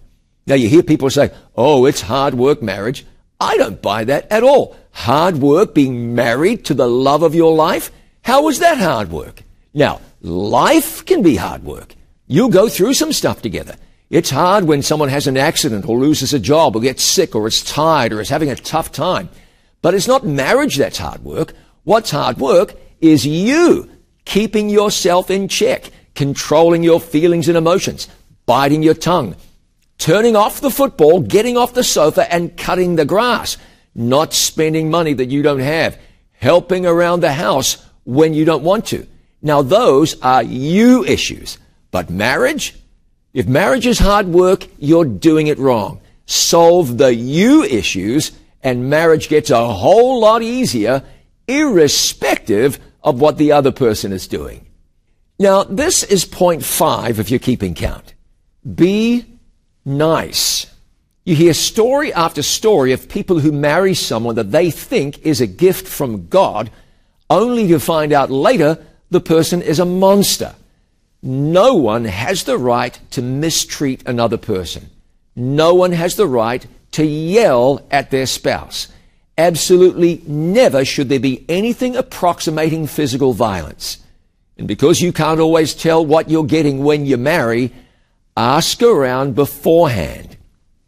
Now 0.46 0.56
you 0.56 0.68
hear 0.68 0.82
people 0.82 1.08
say, 1.08 1.30
oh, 1.56 1.86
it's 1.86 2.02
hard 2.02 2.34
work 2.34 2.60
marriage. 2.60 3.06
I 3.40 3.56
don't 3.56 3.80
buy 3.80 4.04
that 4.04 4.30
at 4.30 4.42
all. 4.42 4.76
Hard 4.90 5.36
work 5.36 5.74
being 5.74 6.14
married 6.14 6.64
to 6.66 6.74
the 6.74 6.88
love 6.88 7.22
of 7.22 7.34
your 7.34 7.54
life? 7.54 7.92
How 8.22 8.48
is 8.48 8.58
that 8.58 8.78
hard 8.78 9.10
work? 9.10 9.42
Now, 9.72 10.00
life 10.20 11.04
can 11.06 11.22
be 11.22 11.36
hard 11.36 11.62
work. 11.62 11.94
You 12.26 12.50
go 12.50 12.68
through 12.68 12.94
some 12.94 13.12
stuff 13.12 13.40
together. 13.40 13.76
It's 14.10 14.30
hard 14.30 14.64
when 14.64 14.82
someone 14.82 15.10
has 15.10 15.26
an 15.26 15.36
accident 15.36 15.88
or 15.88 15.98
loses 15.98 16.34
a 16.34 16.38
job 16.38 16.74
or 16.74 16.80
gets 16.80 17.04
sick 17.04 17.34
or 17.36 17.46
is 17.46 17.62
tired 17.62 18.12
or 18.12 18.20
is 18.20 18.30
having 18.30 18.50
a 18.50 18.56
tough 18.56 18.90
time. 18.90 19.28
But 19.80 19.94
it's 19.94 20.08
not 20.08 20.26
marriage 20.26 20.76
that's 20.76 20.98
hard 20.98 21.22
work. 21.22 21.54
What's 21.84 22.10
hard 22.10 22.38
work 22.38 22.74
is 23.00 23.24
you 23.24 23.88
keeping 24.24 24.68
yourself 24.68 25.30
in 25.30 25.48
check, 25.48 25.90
controlling 26.18 26.82
your 26.82 26.98
feelings 26.98 27.46
and 27.46 27.56
emotions, 27.56 28.08
biting 28.44 28.82
your 28.82 28.92
tongue, 28.92 29.36
turning 29.98 30.34
off 30.34 30.60
the 30.60 30.68
football, 30.68 31.20
getting 31.20 31.56
off 31.56 31.74
the 31.74 31.84
sofa 31.84 32.26
and 32.34 32.56
cutting 32.56 32.96
the 32.96 33.04
grass, 33.04 33.56
not 33.94 34.34
spending 34.34 34.90
money 34.90 35.12
that 35.12 35.30
you 35.30 35.42
don't 35.42 35.60
have, 35.60 35.96
helping 36.32 36.84
around 36.84 37.20
the 37.20 37.32
house 37.32 37.86
when 38.02 38.34
you 38.34 38.44
don't 38.44 38.64
want 38.64 38.84
to. 38.84 39.06
Now 39.42 39.62
those 39.62 40.20
are 40.20 40.42
you 40.42 41.04
issues. 41.04 41.56
But 41.92 42.10
marriage? 42.10 42.74
If 43.32 43.46
marriage 43.46 43.86
is 43.86 44.00
hard 44.00 44.26
work, 44.26 44.66
you're 44.80 45.04
doing 45.04 45.46
it 45.46 45.60
wrong. 45.60 46.00
Solve 46.26 46.98
the 46.98 47.14
you 47.14 47.62
issues 47.62 48.32
and 48.60 48.90
marriage 48.90 49.28
gets 49.28 49.50
a 49.50 49.68
whole 49.72 50.18
lot 50.20 50.42
easier 50.42 51.04
irrespective 51.46 52.80
of 53.04 53.20
what 53.20 53.38
the 53.38 53.52
other 53.52 53.70
person 53.70 54.12
is 54.12 54.26
doing. 54.26 54.67
Now, 55.38 55.62
this 55.62 56.02
is 56.02 56.24
point 56.24 56.64
five 56.64 57.20
if 57.20 57.30
you're 57.30 57.38
keeping 57.38 57.74
count. 57.74 58.14
Be 58.74 59.24
nice. 59.84 60.66
You 61.24 61.36
hear 61.36 61.54
story 61.54 62.12
after 62.12 62.42
story 62.42 62.92
of 62.92 63.08
people 63.08 63.38
who 63.40 63.52
marry 63.52 63.94
someone 63.94 64.34
that 64.36 64.50
they 64.50 64.70
think 64.70 65.24
is 65.26 65.40
a 65.40 65.46
gift 65.46 65.86
from 65.86 66.26
God, 66.28 66.70
only 67.30 67.68
to 67.68 67.78
find 67.78 68.12
out 68.12 68.30
later 68.30 68.78
the 69.10 69.20
person 69.20 69.62
is 69.62 69.78
a 69.78 69.84
monster. 69.84 70.54
No 71.22 71.74
one 71.74 72.04
has 72.04 72.44
the 72.44 72.58
right 72.58 72.98
to 73.10 73.22
mistreat 73.22 74.02
another 74.06 74.36
person. 74.38 74.90
No 75.36 75.74
one 75.74 75.92
has 75.92 76.16
the 76.16 76.26
right 76.26 76.66
to 76.92 77.04
yell 77.04 77.86
at 77.90 78.10
their 78.10 78.26
spouse. 78.26 78.88
Absolutely 79.36 80.22
never 80.26 80.84
should 80.84 81.08
there 81.08 81.20
be 81.20 81.44
anything 81.48 81.94
approximating 81.94 82.86
physical 82.86 83.32
violence. 83.32 83.98
And 84.58 84.68
because 84.68 85.00
you 85.00 85.12
can't 85.12 85.40
always 85.40 85.74
tell 85.74 86.04
what 86.04 86.28
you're 86.28 86.44
getting 86.44 86.84
when 86.84 87.06
you 87.06 87.16
marry, 87.16 87.72
Ask 88.38 88.84
around 88.84 89.34
beforehand. 89.34 90.36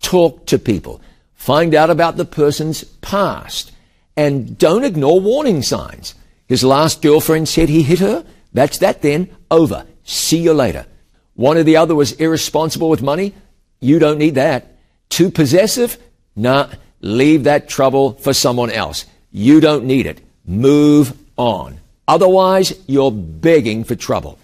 Talk 0.01 0.47
to 0.47 0.57
people. 0.57 1.01
Find 1.35 1.75
out 1.75 1.91
about 1.91 2.17
the 2.17 2.25
person's 2.25 2.85
past. 2.85 3.73
And 4.17 4.57
don't 4.57 4.85
ignore 4.85 5.19
warning 5.19 5.65
signs. 5.65 6.15
His 6.47 6.63
last 6.63 7.03
girlfriend 7.03 7.49
said 7.49 7.69
he 7.69 7.83
hit 7.83 7.99
her. 7.99 8.25
That's 8.53 8.79
that 8.79 9.03
then. 9.03 9.31
Over. 9.51 9.85
See 10.05 10.39
you 10.39 10.55
later. 10.55 10.87
One 11.35 11.57
or 11.57 11.65
the 11.65 11.77
other 11.77 11.97
was 11.97 12.13
irresponsible 12.13 12.89
with 12.89 13.03
money. 13.03 13.35
You 13.81 13.99
don't 13.99 14.19
need 14.19 14.37
that. 14.37 14.77
Too 15.09 15.29
possessive? 15.29 15.99
Nah, 16.37 16.69
leave 17.01 17.45
that 17.45 17.69
trouble 17.69 18.13
for 18.13 18.33
someone 18.33 18.71
else. 18.71 19.07
You 19.33 19.59
don't 19.59 19.87
need 19.87 20.07
it. 20.07 20.21
Move 20.47 21.19
on. 21.37 21.81
Otherwise, 22.09 22.73
you're 22.87 23.13
begging 23.13 23.85
for 23.85 23.95
trouble. 23.95 24.39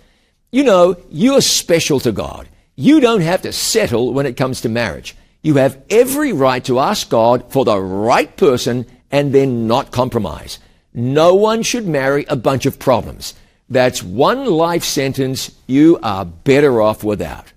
You 0.51 0.65
know, 0.65 0.97
you 1.11 1.35
are 1.35 1.41
special 1.41 2.01
to 2.01 2.13
God. 2.13 2.49
You 2.77 3.01
don't 3.01 3.23
have 3.23 3.43
to 3.43 3.53
settle 3.53 4.13
when 4.13 4.27
it 4.27 4.37
comes 4.37 4.61
to 4.61 4.69
marriage. 4.69 5.17
You 5.43 5.55
have 5.57 5.83
every 5.91 6.33
right 6.33 6.65
to 6.65 6.79
ask 6.79 7.09
God 7.09 7.53
for 7.53 7.65
the 7.65 7.81
right 7.81 8.37
person 8.37 8.87
and 9.11 9.33
then 9.33 9.67
not 9.67 9.93
compromise. 9.93 10.59
No 10.93 11.35
one 11.35 11.63
should 11.63 11.87
marry 11.87 12.25
a 12.29 12.37
bunch 12.37 12.67
of 12.67 12.79
problems. 12.79 13.35
That's 13.69 14.03
one 14.03 14.47
life 14.47 14.85
sentence 14.85 15.51
you 15.67 15.99
are 16.03 16.25
better 16.25 16.81
off 16.81 17.03
without. 17.03 17.53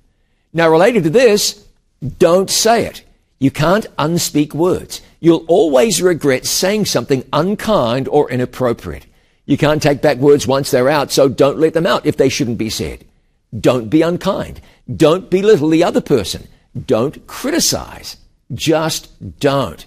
Now, 0.53 0.69
related 0.69 1.03
to 1.03 1.09
this, 1.09 1.65
don't 2.17 2.49
say 2.49 2.85
it. 2.85 3.03
You 3.39 3.51
can't 3.51 3.85
unspeak 3.97 4.53
words. 4.53 5.01
You'll 5.19 5.45
always 5.47 6.01
regret 6.01 6.45
saying 6.45 6.85
something 6.85 7.23
unkind 7.31 8.07
or 8.07 8.29
inappropriate. 8.29 9.05
You 9.49 9.57
can't 9.57 9.81
take 9.81 10.03
back 10.03 10.19
words 10.19 10.45
once 10.45 10.69
they're 10.69 10.89
out, 10.89 11.11
so 11.11 11.27
don't 11.27 11.57
let 11.57 11.73
them 11.73 11.87
out 11.87 12.05
if 12.05 12.17
they 12.17 12.29
shouldn't 12.29 12.59
be 12.59 12.69
said. 12.69 13.03
Don't 13.59 13.89
be 13.89 14.03
unkind. 14.03 14.61
Don't 14.95 15.27
belittle 15.27 15.69
the 15.69 15.83
other 15.83 16.01
person. 16.01 16.47
Don't 16.85 17.25
criticize. 17.25 18.17
Just 18.53 19.39
don't. 19.39 19.83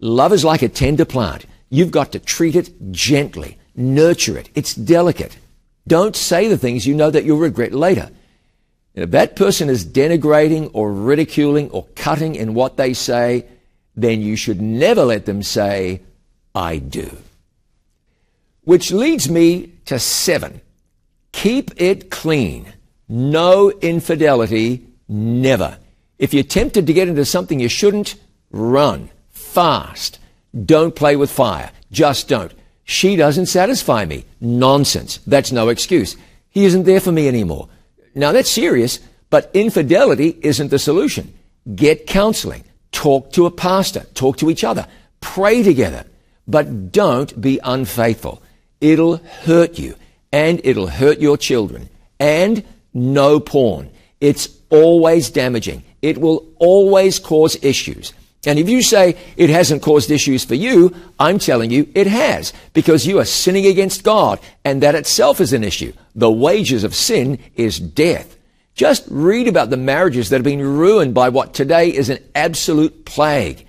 Love 0.00 0.34
is 0.34 0.44
like 0.44 0.60
a 0.60 0.68
tender 0.68 1.06
plant. 1.06 1.46
You've 1.70 1.92
got 1.92 2.12
to 2.12 2.18
treat 2.18 2.54
it 2.56 2.92
gently, 2.92 3.56
nurture 3.74 4.36
it. 4.36 4.50
It's 4.54 4.74
delicate. 4.74 5.38
Don't 5.88 6.14
say 6.14 6.48
the 6.48 6.58
things 6.58 6.86
you 6.86 6.94
know 6.94 7.10
that 7.10 7.24
you'll 7.24 7.38
regret 7.38 7.72
later. 7.72 8.10
And 8.94 9.04
if 9.04 9.12
that 9.12 9.34
person 9.34 9.70
is 9.70 9.86
denigrating 9.86 10.70
or 10.74 10.92
ridiculing 10.92 11.70
or 11.70 11.86
cutting 11.94 12.34
in 12.34 12.52
what 12.52 12.76
they 12.76 12.92
say, 12.92 13.46
then 13.94 14.20
you 14.20 14.36
should 14.36 14.60
never 14.60 15.04
let 15.06 15.24
them 15.24 15.42
say, 15.42 16.02
I 16.54 16.76
do. 16.76 17.16
Which 18.66 18.90
leads 18.90 19.30
me 19.30 19.72
to 19.84 20.00
seven. 20.00 20.60
Keep 21.30 21.80
it 21.80 22.10
clean. 22.10 22.72
No 23.08 23.70
infidelity, 23.70 24.84
never. 25.08 25.78
If 26.18 26.34
you're 26.34 26.42
tempted 26.42 26.84
to 26.88 26.92
get 26.92 27.06
into 27.06 27.24
something 27.24 27.60
you 27.60 27.68
shouldn't, 27.68 28.16
run 28.50 29.08
fast. 29.30 30.18
Don't 30.64 30.96
play 30.96 31.14
with 31.14 31.30
fire. 31.30 31.70
Just 31.92 32.26
don't. 32.26 32.52
She 32.82 33.14
doesn't 33.14 33.46
satisfy 33.46 34.04
me. 34.04 34.24
Nonsense. 34.40 35.20
That's 35.28 35.52
no 35.52 35.68
excuse. 35.68 36.16
He 36.50 36.64
isn't 36.64 36.86
there 36.86 37.00
for 37.00 37.12
me 37.12 37.28
anymore. 37.28 37.68
Now 38.16 38.32
that's 38.32 38.50
serious, 38.50 38.98
but 39.30 39.48
infidelity 39.54 40.36
isn't 40.42 40.72
the 40.72 40.80
solution. 40.80 41.32
Get 41.76 42.08
counseling. 42.08 42.64
Talk 42.90 43.30
to 43.34 43.46
a 43.46 43.50
pastor. 43.52 44.06
Talk 44.14 44.38
to 44.38 44.50
each 44.50 44.64
other. 44.64 44.88
Pray 45.20 45.62
together. 45.62 46.04
But 46.48 46.90
don't 46.90 47.40
be 47.40 47.60
unfaithful. 47.62 48.42
It'll 48.80 49.16
hurt 49.16 49.78
you 49.78 49.96
and 50.32 50.60
it'll 50.64 50.88
hurt 50.88 51.18
your 51.18 51.36
children. 51.36 51.88
And 52.18 52.64
no 52.92 53.40
porn. 53.40 53.90
It's 54.20 54.48
always 54.70 55.30
damaging. 55.30 55.82
It 56.02 56.18
will 56.18 56.46
always 56.58 57.18
cause 57.18 57.62
issues. 57.62 58.12
And 58.46 58.58
if 58.60 58.68
you 58.68 58.80
say 58.80 59.16
it 59.36 59.50
hasn't 59.50 59.82
caused 59.82 60.10
issues 60.10 60.44
for 60.44 60.54
you, 60.54 60.94
I'm 61.18 61.38
telling 61.38 61.70
you 61.70 61.90
it 61.94 62.06
has, 62.06 62.52
because 62.74 63.06
you 63.06 63.18
are 63.18 63.24
sinning 63.24 63.66
against 63.66 64.04
God, 64.04 64.38
and 64.64 64.82
that 64.82 64.94
itself 64.94 65.40
is 65.40 65.52
an 65.52 65.64
issue. 65.64 65.92
The 66.14 66.30
wages 66.30 66.84
of 66.84 66.94
sin 66.94 67.40
is 67.56 67.80
death. 67.80 68.36
Just 68.74 69.04
read 69.10 69.48
about 69.48 69.70
the 69.70 69.76
marriages 69.76 70.28
that 70.28 70.36
have 70.36 70.44
been 70.44 70.62
ruined 70.62 71.12
by 71.12 71.30
what 71.30 71.54
today 71.54 71.88
is 71.88 72.08
an 72.08 72.22
absolute 72.34 73.04
plague. 73.04 73.65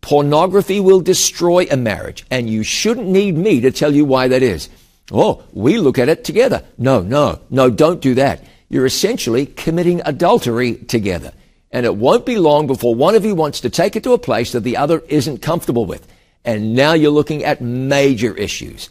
Pornography 0.00 0.80
will 0.80 1.00
destroy 1.00 1.66
a 1.70 1.76
marriage, 1.76 2.24
and 2.30 2.48
you 2.48 2.62
shouldn't 2.62 3.08
need 3.08 3.36
me 3.36 3.60
to 3.60 3.70
tell 3.70 3.94
you 3.94 4.04
why 4.04 4.28
that 4.28 4.42
is. 4.42 4.68
Oh, 5.10 5.42
we 5.52 5.78
look 5.78 5.98
at 5.98 6.08
it 6.08 6.24
together. 6.24 6.64
No, 6.76 7.00
no, 7.00 7.40
no, 7.50 7.70
don't 7.70 8.00
do 8.00 8.14
that. 8.14 8.44
You're 8.68 8.86
essentially 8.86 9.46
committing 9.46 10.02
adultery 10.04 10.76
together. 10.76 11.32
And 11.70 11.84
it 11.84 11.96
won't 11.96 12.26
be 12.26 12.38
long 12.38 12.66
before 12.66 12.94
one 12.94 13.14
of 13.14 13.24
you 13.24 13.34
wants 13.34 13.60
to 13.60 13.70
take 13.70 13.96
it 13.96 14.02
to 14.04 14.12
a 14.12 14.18
place 14.18 14.52
that 14.52 14.60
the 14.60 14.76
other 14.76 15.02
isn't 15.08 15.42
comfortable 15.42 15.86
with. 15.86 16.06
And 16.44 16.74
now 16.74 16.92
you're 16.92 17.10
looking 17.10 17.44
at 17.44 17.60
major 17.60 18.34
issues. 18.34 18.88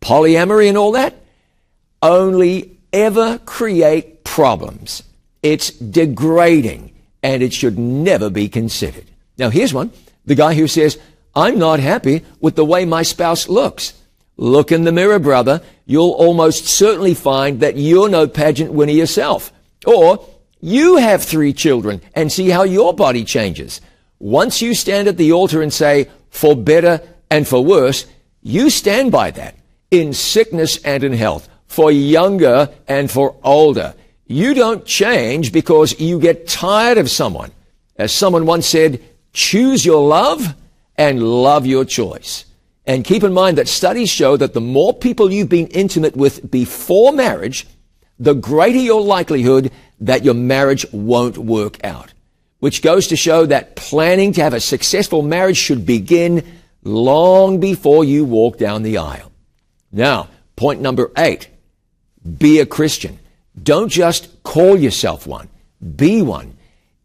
Polyamory 0.00 0.68
and 0.68 0.78
all 0.78 0.92
that 0.92 1.14
only 2.00 2.78
ever 2.92 3.38
create 3.38 4.24
problems. 4.24 5.02
It's 5.42 5.70
degrading 5.70 6.92
and 7.22 7.42
it 7.42 7.52
should 7.52 7.78
never 7.78 8.30
be 8.30 8.48
considered. 8.48 9.06
Now 9.38 9.50
here's 9.50 9.72
one. 9.72 9.92
The 10.24 10.34
guy 10.34 10.54
who 10.54 10.68
says, 10.68 10.98
I'm 11.34 11.58
not 11.58 11.80
happy 11.80 12.24
with 12.40 12.56
the 12.56 12.64
way 12.64 12.84
my 12.84 13.02
spouse 13.02 13.48
looks. 13.48 13.94
Look 14.36 14.72
in 14.72 14.84
the 14.84 14.92
mirror, 14.92 15.18
brother. 15.18 15.62
You'll 15.86 16.12
almost 16.12 16.66
certainly 16.66 17.14
find 17.14 17.60
that 17.60 17.76
you're 17.76 18.08
no 18.08 18.26
pageant 18.26 18.72
winner 18.72 18.92
yourself. 18.92 19.52
Or 19.86 20.26
you 20.60 20.96
have 20.96 21.22
three 21.22 21.52
children 21.52 22.00
and 22.14 22.30
see 22.30 22.48
how 22.48 22.62
your 22.62 22.94
body 22.94 23.24
changes. 23.24 23.80
Once 24.18 24.62
you 24.62 24.74
stand 24.74 25.08
at 25.08 25.16
the 25.16 25.32
altar 25.32 25.62
and 25.62 25.72
say, 25.72 26.08
for 26.30 26.54
better 26.56 27.00
and 27.30 27.46
for 27.46 27.64
worse, 27.64 28.06
you 28.42 28.70
stand 28.70 29.12
by 29.12 29.30
that 29.32 29.56
in 29.90 30.12
sickness 30.12 30.78
and 30.84 31.04
in 31.04 31.12
health, 31.12 31.48
for 31.66 31.90
younger 31.90 32.70
and 32.88 33.10
for 33.10 33.36
older. 33.42 33.94
You 34.26 34.54
don't 34.54 34.86
change 34.86 35.52
because 35.52 36.00
you 36.00 36.18
get 36.18 36.48
tired 36.48 36.98
of 36.98 37.10
someone. 37.10 37.50
As 37.96 38.12
someone 38.12 38.46
once 38.46 38.66
said, 38.66 39.02
choose 39.32 39.84
your 39.84 40.06
love 40.06 40.54
and 40.96 41.22
love 41.22 41.66
your 41.66 41.84
choice. 41.84 42.44
And 42.84 43.04
keep 43.04 43.22
in 43.22 43.32
mind 43.32 43.58
that 43.58 43.68
studies 43.68 44.10
show 44.10 44.36
that 44.36 44.54
the 44.54 44.60
more 44.60 44.92
people 44.92 45.32
you've 45.32 45.48
been 45.48 45.68
intimate 45.68 46.16
with 46.16 46.50
before 46.50 47.12
marriage, 47.12 47.66
the 48.18 48.34
greater 48.34 48.78
your 48.78 49.00
likelihood 49.00 49.70
that 50.00 50.24
your 50.24 50.34
marriage 50.34 50.84
won't 50.92 51.38
work 51.38 51.82
out. 51.84 52.12
Which 52.58 52.82
goes 52.82 53.08
to 53.08 53.16
show 53.16 53.46
that 53.46 53.76
planning 53.76 54.32
to 54.34 54.42
have 54.42 54.54
a 54.54 54.60
successful 54.60 55.22
marriage 55.22 55.56
should 55.56 55.86
begin 55.86 56.44
long 56.84 57.60
before 57.60 58.04
you 58.04 58.24
walk 58.24 58.58
down 58.58 58.82
the 58.82 58.98
aisle. 58.98 59.32
Now, 59.90 60.28
point 60.56 60.80
number 60.80 61.10
eight. 61.16 61.48
Be 62.38 62.60
a 62.60 62.66
Christian. 62.66 63.18
Don't 63.60 63.88
just 63.88 64.42
call 64.42 64.76
yourself 64.76 65.26
one. 65.26 65.48
Be 65.96 66.22
one. 66.22 66.56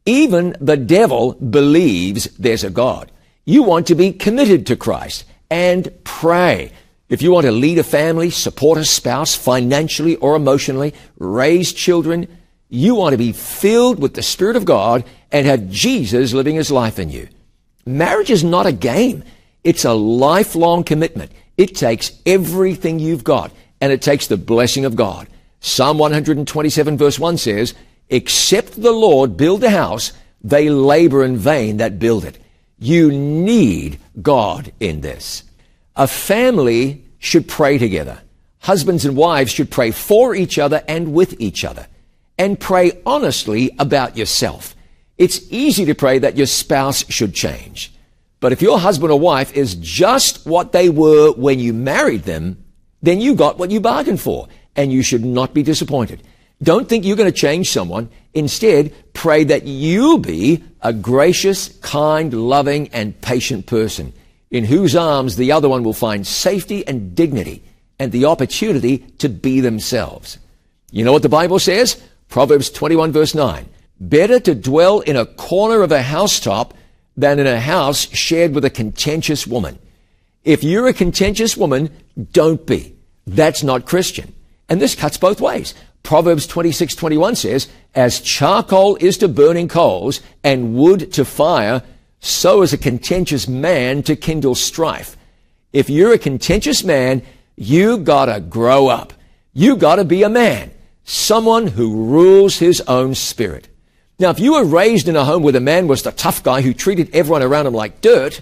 Even 0.08 0.56
the 0.62 0.78
devil 0.78 1.34
believes 1.34 2.26
there's 2.40 2.64
a 2.64 2.70
God. 2.70 3.12
You 3.44 3.62
want 3.62 3.88
to 3.88 3.96
be 3.96 4.14
committed 4.14 4.66
to 4.68 4.78
Christ 4.78 5.26
and 5.52 5.92
pray. 6.06 6.72
If 7.10 7.22
you 7.22 7.32
want 7.32 7.46
to 7.46 7.52
lead 7.52 7.78
a 7.78 7.84
family, 7.84 8.30
support 8.30 8.78
a 8.78 8.86
spouse 8.86 9.36
financially 9.36 10.16
or 10.16 10.38
emotionally, 10.38 10.94
raise 11.18 11.74
children, 11.74 12.28
you 12.70 12.96
want 12.96 13.14
to 13.14 13.18
be 13.18 13.34
filled 13.34 14.00
with 14.00 14.14
the 14.14 14.24
Spirit 14.24 14.56
of 14.56 14.64
God 14.64 15.04
and 15.30 15.46
have 15.46 15.70
Jesus 15.70 16.34
living 16.34 16.56
his 16.56 16.72
life 16.72 17.00
in 17.00 17.10
you. 17.10 17.28
Marriage 17.86 18.30
is 18.30 18.46
not 18.46 18.66
a 18.66 18.72
game. 18.72 19.26
It's 19.66 19.84
a 19.84 19.94
lifelong 19.94 20.86
commitment. 20.86 21.34
It 21.58 21.76
takes 21.76 22.14
everything 22.26 23.00
you've 23.00 23.26
got 23.26 23.52
and 23.82 23.92
it 23.92 24.02
takes 24.02 24.28
the 24.28 24.38
blessing 24.38 24.86
of 24.86 24.96
God. 24.96 25.28
Psalm 25.60 25.98
127 25.98 26.98
verse 26.98 27.20
1 27.20 27.38
says, 27.38 27.74
Except 28.10 28.82
the 28.82 28.92
Lord 28.92 29.38
build 29.38 29.64
a 29.64 29.70
house, 29.70 30.14
they 30.42 30.70
labor 30.70 31.24
in 31.24 31.38
vain 31.38 31.78
that 31.78 32.00
build 32.00 32.24
it. 32.26 32.40
You 32.80 33.12
need 33.12 34.00
God 34.22 34.72
in 34.80 35.02
this. 35.02 35.44
A 35.96 36.08
family 36.08 37.04
should 37.20 37.48
pray 37.48 37.78
together. 37.78 38.22
Husbands 38.60 39.06
and 39.06 39.18
wives 39.18 39.52
should 39.52 39.72
pray 39.72 39.92
for 39.92 40.36
each 40.36 40.60
other 40.60 40.84
and 40.88 41.14
with 41.14 41.40
each 41.40 41.66
other. 41.66 41.88
And 42.38 42.60
pray 42.60 43.02
honestly 43.06 43.72
about 43.80 44.16
yourself. 44.16 44.76
It's 45.18 45.42
easy 45.52 45.86
to 45.86 45.96
pray 45.96 46.20
that 46.20 46.38
your 46.38 46.46
spouse 46.46 47.04
should 47.12 47.34
change. 47.34 47.94
But 48.40 48.52
if 48.52 48.62
your 48.62 48.78
husband 48.78 49.12
or 49.12 49.20
wife 49.20 49.56
is 49.56 49.76
just 49.76 50.46
what 50.46 50.72
they 50.72 50.90
were 50.90 51.32
when 51.32 51.60
you 51.60 51.74
married 51.74 52.24
them, 52.24 52.64
then 53.02 53.20
you 53.20 53.34
got 53.34 53.58
what 53.58 53.72
you 53.72 53.80
bargained 53.80 54.22
for, 54.22 54.48
and 54.76 54.94
you 54.94 55.02
should 55.02 55.26
not 55.26 55.54
be 55.54 55.64
disappointed. 55.64 56.22
Don't 56.62 56.90
think 56.90 57.06
you're 57.06 57.18
going 57.18 57.32
to 57.32 57.38
change 57.38 57.70
someone. 57.70 58.10
Instead, 58.34 58.94
pray 59.14 59.44
that 59.44 59.66
you'll 59.68 60.18
be 60.18 60.64
a 60.82 60.94
gracious, 60.94 61.70
kind, 61.80 62.34
loving, 62.34 62.88
and 62.90 63.20
patient 63.22 63.66
person 63.66 64.14
in 64.50 64.64
whose 64.64 64.96
arms 64.96 65.36
the 65.36 65.52
other 65.52 65.70
one 65.70 65.84
will 65.84 65.94
find 65.94 66.26
safety 66.26 66.88
and 66.88 67.16
dignity 67.16 67.64
and 68.00 68.12
the 68.12 68.26
opportunity 68.26 69.00
to 69.20 69.30
be 69.30 69.60
themselves. 69.60 70.38
You 70.92 71.04
know 71.04 71.12
what 71.12 71.22
the 71.22 71.30
Bible 71.30 71.60
says? 71.60 72.02
Proverbs 72.30 72.70
21 72.70 73.12
verse 73.12 73.36
9. 73.36 73.68
Better 74.00 74.40
to 74.40 74.56
dwell 74.56 75.00
in 75.02 75.16
a 75.16 75.26
corner 75.26 75.82
of 75.82 75.92
a 75.92 76.02
housetop 76.02 76.74
than 77.16 77.40
in 77.40 77.48
a 77.48 77.60
house 77.60 78.08
shared 78.10 78.54
with 78.54 78.64
a 78.64 78.70
contentious 78.70 79.48
woman. 79.48 79.80
If 80.44 80.64
you're 80.64 80.88
a 80.88 80.94
contentious 80.94 81.58
woman, 81.58 81.90
don't 82.32 82.66
be. 82.66 82.96
That's 83.26 83.64
not 83.64 83.86
Christian. 83.86 84.34
And 84.70 84.80
this 84.80 84.96
cuts 84.96 85.18
both 85.18 85.42
ways. 85.42 85.74
Proverbs 86.08 86.48
26:21 86.48 87.36
says, 87.36 87.68
"As 87.94 88.22
charcoal 88.22 88.96
is 89.02 89.18
to 89.18 89.28
burning 89.28 89.68
coals 89.68 90.22
and 90.42 90.74
wood 90.74 91.12
to 91.12 91.26
fire, 91.26 91.84
so 92.22 92.62
is 92.62 92.72
a 92.72 92.78
contentious 92.78 93.46
man 93.46 94.04
to 94.04 94.16
kindle 94.16 94.56
strife." 94.56 95.18
If 95.74 95.90
you're 95.90 96.14
a 96.14 96.18
contentious 96.18 96.82
man, 96.82 97.24
you 97.58 97.98
gotta 97.98 98.40
grow 98.40 98.88
up. 98.88 99.12
You 99.54 99.76
gotta 99.76 100.06
be 100.06 100.24
a 100.24 100.30
man, 100.30 100.72
someone 101.04 101.68
who 101.68 102.06
rules 102.06 102.60
his 102.60 102.80
own 102.88 103.14
spirit. 103.14 103.68
Now, 104.18 104.30
if 104.30 104.40
you 104.40 104.54
were 104.54 104.64
raised 104.64 105.10
in 105.10 105.18
a 105.18 105.26
home 105.26 105.44
where 105.44 105.52
the 105.52 105.60
man 105.60 105.90
was 105.90 106.04
the 106.04 106.14
tough 106.14 106.42
guy 106.42 106.62
who 106.62 106.74
treated 106.74 107.10
everyone 107.12 107.44
around 107.44 107.68
him 107.68 107.74
like 107.74 108.00
dirt, 108.00 108.40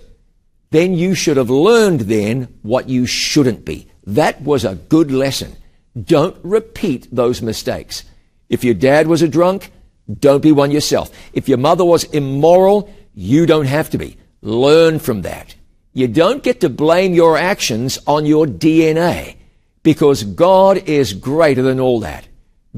then 0.69 0.93
you 0.93 1.15
should 1.15 1.37
have 1.37 1.49
learned 1.49 2.01
then 2.01 2.47
what 2.61 2.89
you 2.89 3.07
shouldn't 3.07 3.65
be. 3.65 3.87
That 4.05 4.43
was 4.43 4.63
a 4.63 4.75
good 4.75 5.09
lesson. 5.11 5.55
Don't 6.01 6.37
repeat 6.43 7.07
those 7.11 7.41
mistakes. 7.41 8.03
If 8.49 8.63
your 8.63 8.73
dad 8.73 9.07
was 9.07 9.21
a 9.21 9.27
drunk, 9.27 9.71
don't 10.19 10.41
be 10.41 10.51
one 10.51 10.71
yourself. 10.71 11.11
If 11.33 11.47
your 11.47 11.57
mother 11.57 11.85
was 11.85 12.03
immoral, 12.05 12.93
you 13.13 13.45
don't 13.45 13.65
have 13.65 13.89
to 13.91 13.97
be. 13.97 14.17
Learn 14.41 14.99
from 14.99 15.23
that. 15.23 15.55
You 15.93 16.07
don't 16.07 16.43
get 16.43 16.59
to 16.61 16.69
blame 16.69 17.13
your 17.13 17.37
actions 17.37 17.97
on 18.05 18.25
your 18.25 18.45
DNA 18.45 19.37
because 19.81 20.23
God 20.23 20.77
is 20.89 21.13
greater 21.13 21.61
than 21.61 21.79
all 21.79 22.01
that. 22.01 22.27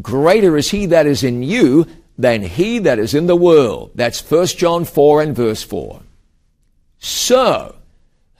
Greater 0.01 0.55
is 0.55 0.69
he 0.69 0.85
that 0.87 1.07
is 1.07 1.23
in 1.23 1.41
you 1.41 1.87
than 2.17 2.43
he 2.43 2.79
that 2.79 2.99
is 2.99 3.13
in 3.13 3.25
the 3.25 3.35
world. 3.35 3.91
That's 3.95 4.19
1 4.19 4.47
John 4.47 4.85
4 4.85 5.21
and 5.23 5.35
verse 5.35 5.63
4. 5.63 6.01
So, 6.99 7.75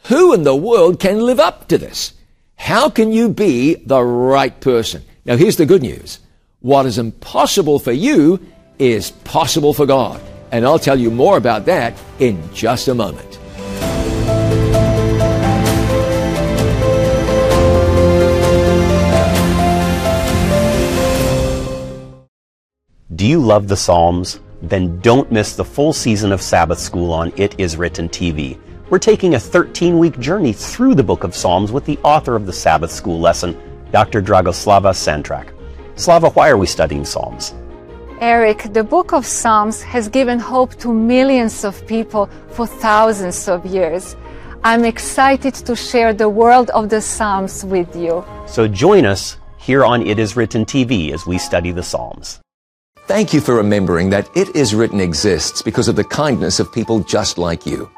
who 0.06 0.34
in 0.34 0.44
the 0.44 0.56
world 0.56 1.00
can 1.00 1.20
live 1.22 1.40
up 1.40 1.68
to 1.70 1.78
this? 1.78 2.13
How 2.58 2.89
can 2.89 3.13
you 3.13 3.30
be 3.30 3.76
the 3.76 4.04
right 4.04 4.60
person? 4.60 5.04
Now 5.24 5.38
here's 5.38 5.56
the 5.56 5.65
good 5.65 5.82
news. 5.82 6.20
What 6.60 6.86
is 6.86 6.98
impossible 6.98 7.80
for 7.80 7.93
you 7.93 8.46
is 8.78 9.12
possible 9.12 9.74
for 9.74 9.86
God. 9.86 10.20
And 10.52 10.65
I'll 10.65 10.80
tell 10.80 11.00
you 11.00 11.10
more 11.10 11.38
about 11.38 11.65
that 11.65 11.93
in 12.20 12.41
just 12.54 12.88
a 12.88 12.96
moment. 12.96 13.39
Do 23.15 23.26
you 23.26 23.39
love 23.39 23.67
the 23.67 23.78
Psalms? 23.78 24.39
Then 24.62 25.00
don't 25.00 25.32
miss 25.32 25.56
the 25.56 25.63
full 25.63 25.93
season 25.93 26.32
of 26.32 26.41
Sabbath 26.41 26.80
School 26.80 27.13
on 27.13 27.32
It 27.38 27.60
Is 27.60 27.78
Written 27.78 28.10
TV. 28.10 28.60
We're 28.89 29.00
taking 29.00 29.36
a 29.36 29.39
13 29.39 30.00
week 30.00 30.17
journey 30.17 30.54
through 30.54 30.95
the 30.95 31.04
book 31.04 31.26
of 31.26 31.36
Psalms 31.36 31.73
with 31.73 31.84
the 31.84 32.00
author 32.04 32.38
of 32.38 32.45
the 32.45 32.54
Sabbath 32.54 32.89
School 32.89 33.19
lesson, 33.19 33.58
Dr. 33.91 34.21
Dragoslava 34.21 34.93
Santrac. 34.93 35.52
Slava, 36.00 36.30
why 36.30 36.50
are 36.50 36.56
we 36.56 36.67
studying 36.67 37.04
Psalms? 37.04 37.54
Eric, 38.21 38.71
the 38.71 38.86
book 38.86 39.12
of 39.12 39.26
Psalms 39.26 39.84
has 39.84 40.08
given 40.08 40.39
hope 40.39 40.76
to 40.76 40.93
millions 40.93 41.65
of 41.65 41.86
people 41.86 42.30
for 42.52 42.65
thousands 42.65 43.50
of 43.50 43.65
years. 43.65 44.15
I'm 44.63 44.86
excited 44.86 45.54
to 45.54 45.76
share 45.76 46.13
the 46.13 46.30
world 46.30 46.69
of 46.69 46.88
the 46.88 47.02
Psalms 47.02 47.65
with 47.65 47.93
you. 47.93 48.23
So 48.45 48.69
join 48.69 49.06
us 49.06 49.36
here 49.58 49.84
on 49.84 50.08
It 50.08 50.17
Is 50.17 50.38
Written 50.38 50.63
TV 50.63 51.12
as 51.12 51.28
we 51.28 51.38
study 51.38 51.73
the 51.73 51.84
Psalms. 51.84 52.39
Thank 53.06 53.34
you 53.34 53.41
for 53.41 53.56
remembering 53.56 54.10
that 54.12 54.30
It 54.34 54.56
Is 54.56 54.73
Written 54.73 55.02
exists 55.02 55.62
because 55.62 55.89
of 55.89 55.97
the 55.97 56.06
kindness 56.06 56.62
of 56.62 56.71
people 56.71 57.02
just 57.02 57.38
like 57.38 57.65
you. 57.65 57.89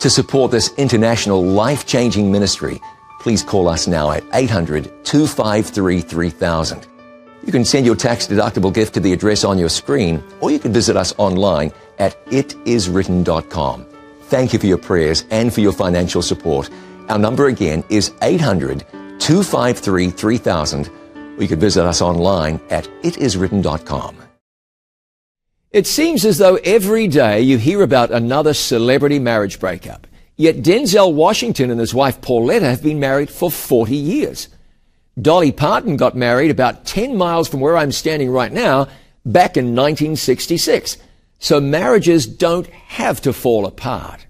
To 0.00 0.08
support 0.08 0.50
this 0.50 0.72
international 0.78 1.44
life-changing 1.44 2.32
ministry, 2.32 2.80
please 3.20 3.42
call 3.42 3.68
us 3.68 3.86
now 3.86 4.12
at 4.12 4.24
800-253-3000. 4.30 6.86
You 7.44 7.52
can 7.52 7.66
send 7.66 7.84
your 7.84 7.96
tax-deductible 7.96 8.72
gift 8.72 8.94
to 8.94 9.00
the 9.00 9.12
address 9.12 9.44
on 9.44 9.58
your 9.58 9.68
screen, 9.68 10.24
or 10.40 10.50
you 10.50 10.58
can 10.58 10.72
visit 10.72 10.96
us 10.96 11.12
online 11.18 11.70
at 11.98 12.24
itiswritten.com. 12.26 13.86
Thank 14.22 14.54
you 14.54 14.58
for 14.58 14.66
your 14.66 14.78
prayers 14.78 15.26
and 15.30 15.52
for 15.52 15.60
your 15.60 15.72
financial 15.72 16.22
support. 16.22 16.70
Our 17.10 17.18
number 17.18 17.48
again 17.48 17.84
is 17.90 18.12
800 18.22 18.86
253 19.18 20.10
3000. 20.10 20.88
Or 21.36 21.42
you 21.42 21.48
can 21.48 21.60
visit 21.60 21.84
us 21.84 22.00
online 22.00 22.58
at 22.70 22.88
itiswritten.com. 23.02 24.29
It 25.70 25.86
seems 25.86 26.24
as 26.24 26.38
though 26.38 26.56
every 26.64 27.06
day 27.06 27.42
you 27.42 27.56
hear 27.56 27.82
about 27.82 28.10
another 28.10 28.54
celebrity 28.54 29.20
marriage 29.20 29.60
breakup. 29.60 30.08
Yet 30.36 30.56
Denzel 30.56 31.14
Washington 31.14 31.70
and 31.70 31.78
his 31.78 31.94
wife 31.94 32.20
Pauletta 32.20 32.68
have 32.68 32.82
been 32.82 32.98
married 32.98 33.30
for 33.30 33.52
40 33.52 33.94
years. 33.94 34.48
Dolly 35.20 35.52
Parton 35.52 35.96
got 35.96 36.16
married 36.16 36.50
about 36.50 36.86
10 36.86 37.16
miles 37.16 37.48
from 37.48 37.60
where 37.60 37.76
I'm 37.76 37.92
standing 37.92 38.30
right 38.30 38.52
now 38.52 38.88
back 39.24 39.56
in 39.56 39.76
1966. 39.76 40.96
So 41.38 41.60
marriages 41.60 42.26
don't 42.26 42.66
have 42.68 43.20
to 43.22 43.32
fall 43.32 43.64
apart. 43.64 44.26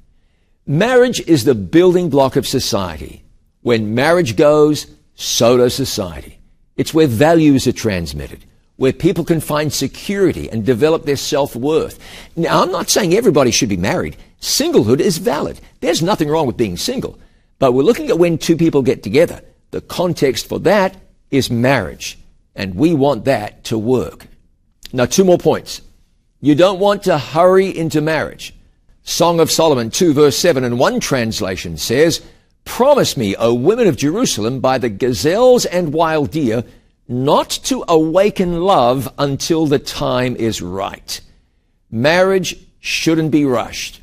Marriage 0.67 1.21
is 1.21 1.45
the 1.45 1.55
building 1.55 2.11
block 2.11 2.37
of 2.37 2.47
society. 2.47 3.25
When 3.63 3.95
marriage 3.95 4.37
goes, 4.37 4.89
so 5.15 5.57
does 5.57 5.75
society. 5.75 6.39
It's 6.77 6.93
where 6.93 7.07
values 7.07 7.67
are 7.67 7.73
transmitted, 7.73 8.45
where 8.81 8.95
people 8.95 9.25
can 9.25 9.41
find 9.41 9.71
security 9.71 10.49
and 10.49 10.65
develop 10.65 11.05
their 11.05 11.15
self-worth. 11.15 11.99
Now, 12.35 12.63
I'm 12.63 12.73
not 12.73 12.89
saying 12.89 13.13
everybody 13.13 13.51
should 13.51 13.69
be 13.69 13.77
married. 13.77 14.17
Singlehood 14.41 15.01
is 15.01 15.19
valid. 15.19 15.61
There's 15.81 16.01
nothing 16.01 16.31
wrong 16.31 16.47
with 16.47 16.57
being 16.57 16.79
single. 16.79 17.19
But 17.59 17.73
we're 17.73 17.83
looking 17.83 18.09
at 18.09 18.19
when 18.19 18.39
two 18.39 18.57
people 18.57 18.81
get 18.81 19.03
together. 19.03 19.43
The 19.71 19.83
context 19.83 20.49
for 20.49 20.59
that 20.61 20.97
is 21.31 21.51
marriage. 21.51 22.19
And 22.55 22.75
we 22.75 22.95
want 22.95 23.27
that 23.27 23.65
to 23.65 23.77
work. 23.77 24.29
Now, 24.95 25.05
two 25.05 25.25
more 25.25 25.37
points. 25.37 25.83
You 26.41 26.55
don't 26.55 26.81
want 26.81 27.03
to 27.03 27.19
hurry 27.19 27.77
into 27.77 28.01
marriage. 28.01 28.55
Song 29.03 29.41
of 29.41 29.51
Solomon 29.51 29.91
2 29.91 30.15
verse 30.15 30.39
7 30.39 30.65
and 30.65 30.79
one 30.79 31.01
translation 31.01 31.77
says, 31.77 32.23
Promise 32.65 33.19
me, 33.19 33.37
O 33.37 33.53
women 33.53 33.89
of 33.89 33.99
Jerusalem, 33.99 34.61
by 34.61 34.79
the 34.79 34.89
gazelles 34.89 35.67
and 35.67 35.93
wild 35.93 36.31
deer, 36.31 36.65
not 37.11 37.51
to 37.51 37.85
awaken 37.89 38.61
love 38.61 39.13
until 39.19 39.67
the 39.67 39.81
time 39.81 40.37
is 40.37 40.63
right. 40.63 41.21
Marriage 41.91 42.57
shouldn't 42.79 43.33
be 43.33 43.45
rushed. 43.45 44.01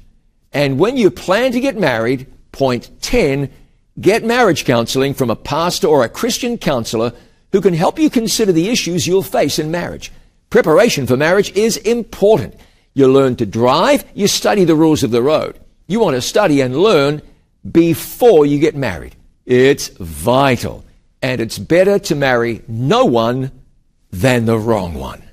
And 0.52 0.78
when 0.78 0.98
you 0.98 1.10
plan 1.10 1.54
to 1.54 1.62
get 1.62 1.80
married, 1.80 2.28
point 2.52 2.90
10, 3.02 3.50
get 4.02 4.26
marriage 4.26 4.66
counseling 4.66 5.14
from 5.14 5.30
a 5.30 5.38
pastor 5.38 5.88
or 5.88 6.04
a 6.04 6.10
Christian 6.10 6.58
counselor 6.58 7.14
who 7.54 7.62
can 7.62 7.74
help 7.74 7.98
you 7.98 8.10
consider 8.10 8.52
the 8.52 8.68
issues 8.68 9.08
you'll 9.08 9.24
face 9.24 9.58
in 9.58 9.72
marriage. 9.72 10.12
Preparation 10.50 11.08
for 11.08 11.16
marriage 11.16 11.52
is 11.52 11.78
important. 11.78 12.56
You 12.94 13.08
learn 13.08 13.38
to 13.38 13.46
drive, 13.46 14.04
you 14.16 14.28
study 14.28 14.66
the 14.66 14.76
rules 14.76 15.04
of 15.04 15.12
the 15.12 15.24
road. 15.24 15.58
You 15.88 16.02
want 16.02 16.16
to 16.16 16.22
study 16.22 16.60
and 16.60 16.76
learn 16.76 17.22
before 17.70 18.46
you 18.46 18.60
get 18.60 18.76
married. 18.76 19.16
It's 19.46 19.88
vital. 19.88 20.84
And 21.22 21.42
it's 21.42 21.58
better 21.58 22.00
to 22.00 22.16
marry 22.16 22.64
no 22.68 23.06
one 23.06 23.52
than 24.12 24.46
the 24.46 24.58
wrong 24.58 24.94
one. 24.94 25.24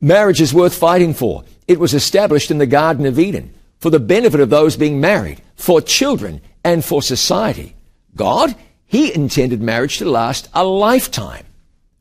Marriage 0.00 0.40
is 0.40 0.52
worth 0.52 0.74
fighting 0.74 1.14
for. 1.14 1.44
It 1.68 1.78
was 1.78 1.94
established 1.94 2.50
in 2.50 2.58
the 2.58 2.66
Garden 2.66 3.06
of 3.06 3.18
Eden 3.18 3.54
for 3.78 3.90
the 3.90 4.00
benefit 4.00 4.40
of 4.40 4.50
those 4.50 4.76
being 4.76 5.00
married, 5.00 5.40
for 5.54 5.80
children, 5.80 6.40
and 6.64 6.84
for 6.84 7.02
society. 7.02 7.74
God, 8.14 8.54
He 8.84 9.14
intended 9.14 9.62
marriage 9.62 9.98
to 9.98 10.04
last 10.04 10.48
a 10.52 10.64
lifetime. 10.64 11.46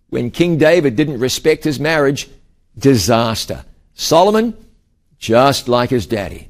When 0.10 0.30
King 0.30 0.58
David 0.58 0.96
didn't 0.96 1.20
respect 1.20 1.64
his 1.64 1.80
marriage, 1.80 2.30
disaster. 2.78 3.64
Solomon, 3.94 4.58
just 5.18 5.68
like 5.68 5.90
his 5.90 6.06
daddy. 6.06 6.50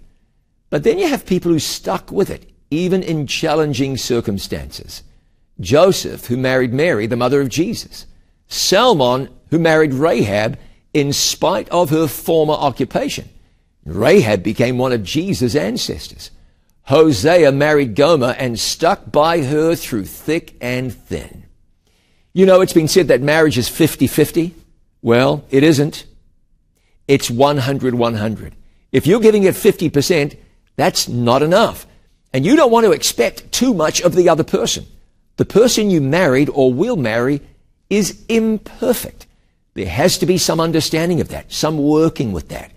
But 0.70 0.84
then 0.84 0.98
you 0.98 1.08
have 1.08 1.26
people 1.26 1.52
who 1.52 1.60
stuck 1.60 2.12
with 2.12 2.30
it, 2.30 2.50
even 2.72 3.04
in 3.04 3.28
challenging 3.28 3.98
circumstances. 3.98 5.04
Joseph, 5.62 6.26
who 6.26 6.38
married 6.38 6.74
Mary, 6.74 7.08
the 7.08 7.16
mother 7.16 7.42
of 7.42 7.50
Jesus. 7.50 8.06
Salmon, 8.48 9.30
who 9.50 9.60
married 9.60 9.94
Rahab 9.94 10.58
in 10.94 11.14
spite 11.14 11.70
of 11.70 11.90
her 11.90 12.08
former 12.08 12.54
occupation. 12.54 13.30
Rahab 13.86 14.44
became 14.44 14.78
one 14.78 14.92
of 14.92 15.04
Jesus' 15.04 15.56
ancestors. 15.56 16.32
Hosea 16.84 17.52
married 17.52 17.96
Gomer 17.96 18.36
and 18.38 18.60
stuck 18.60 19.12
by 19.12 19.44
her 19.44 19.76
through 19.76 20.06
thick 20.06 20.56
and 20.60 20.94
thin. 20.94 21.46
You 22.34 22.46
know, 22.46 22.62
it's 22.62 22.74
been 22.74 22.88
said 22.88 23.08
that 23.08 23.22
marriage 23.22 23.58
is 23.58 23.70
50-50. 23.70 24.52
Well, 25.02 25.46
it 25.50 25.64
isn't. 25.64 26.06
It's 27.08 27.30
100-100. 27.30 28.54
If 28.92 29.08
you're 29.08 29.20
giving 29.20 29.44
it 29.44 29.56
50%, 29.56 30.38
that's 30.76 31.08
not 31.08 31.42
enough. 31.42 31.88
And 32.34 32.46
you 32.46 32.56
don't 32.56 32.72
want 32.72 32.86
to 32.86 32.92
expect 32.92 33.52
too 33.52 33.74
much 33.74 34.02
of 34.02 34.16
the 34.16 34.30
other 34.30 34.44
person. 34.44 34.86
The 35.42 35.46
person 35.46 35.90
you 35.90 36.02
married 36.02 36.52
or 36.54 36.72
will 36.72 36.96
marry 36.96 37.42
is 37.90 38.24
imperfect. 38.30 39.26
There 39.74 39.90
has 39.90 40.20
to 40.20 40.28
be 40.28 40.38
some 40.38 40.60
understanding 40.60 41.20
of 41.20 41.30
that, 41.30 41.52
some 41.52 41.80
working 41.80 42.32
with 42.32 42.50
that. 42.50 42.72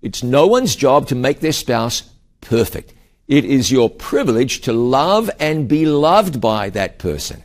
It's 0.00 0.22
no 0.22 0.46
one's 0.46 0.74
job 0.74 1.08
to 1.08 1.14
make 1.14 1.40
their 1.40 1.52
spouse 1.52 2.04
perfect. 2.40 2.94
It 3.28 3.44
is 3.44 3.70
your 3.70 3.90
privilege 3.90 4.62
to 4.62 4.72
love 4.72 5.28
and 5.38 5.68
be 5.68 5.84
loved 5.84 6.40
by 6.40 6.70
that 6.70 6.98
person. 6.98 7.44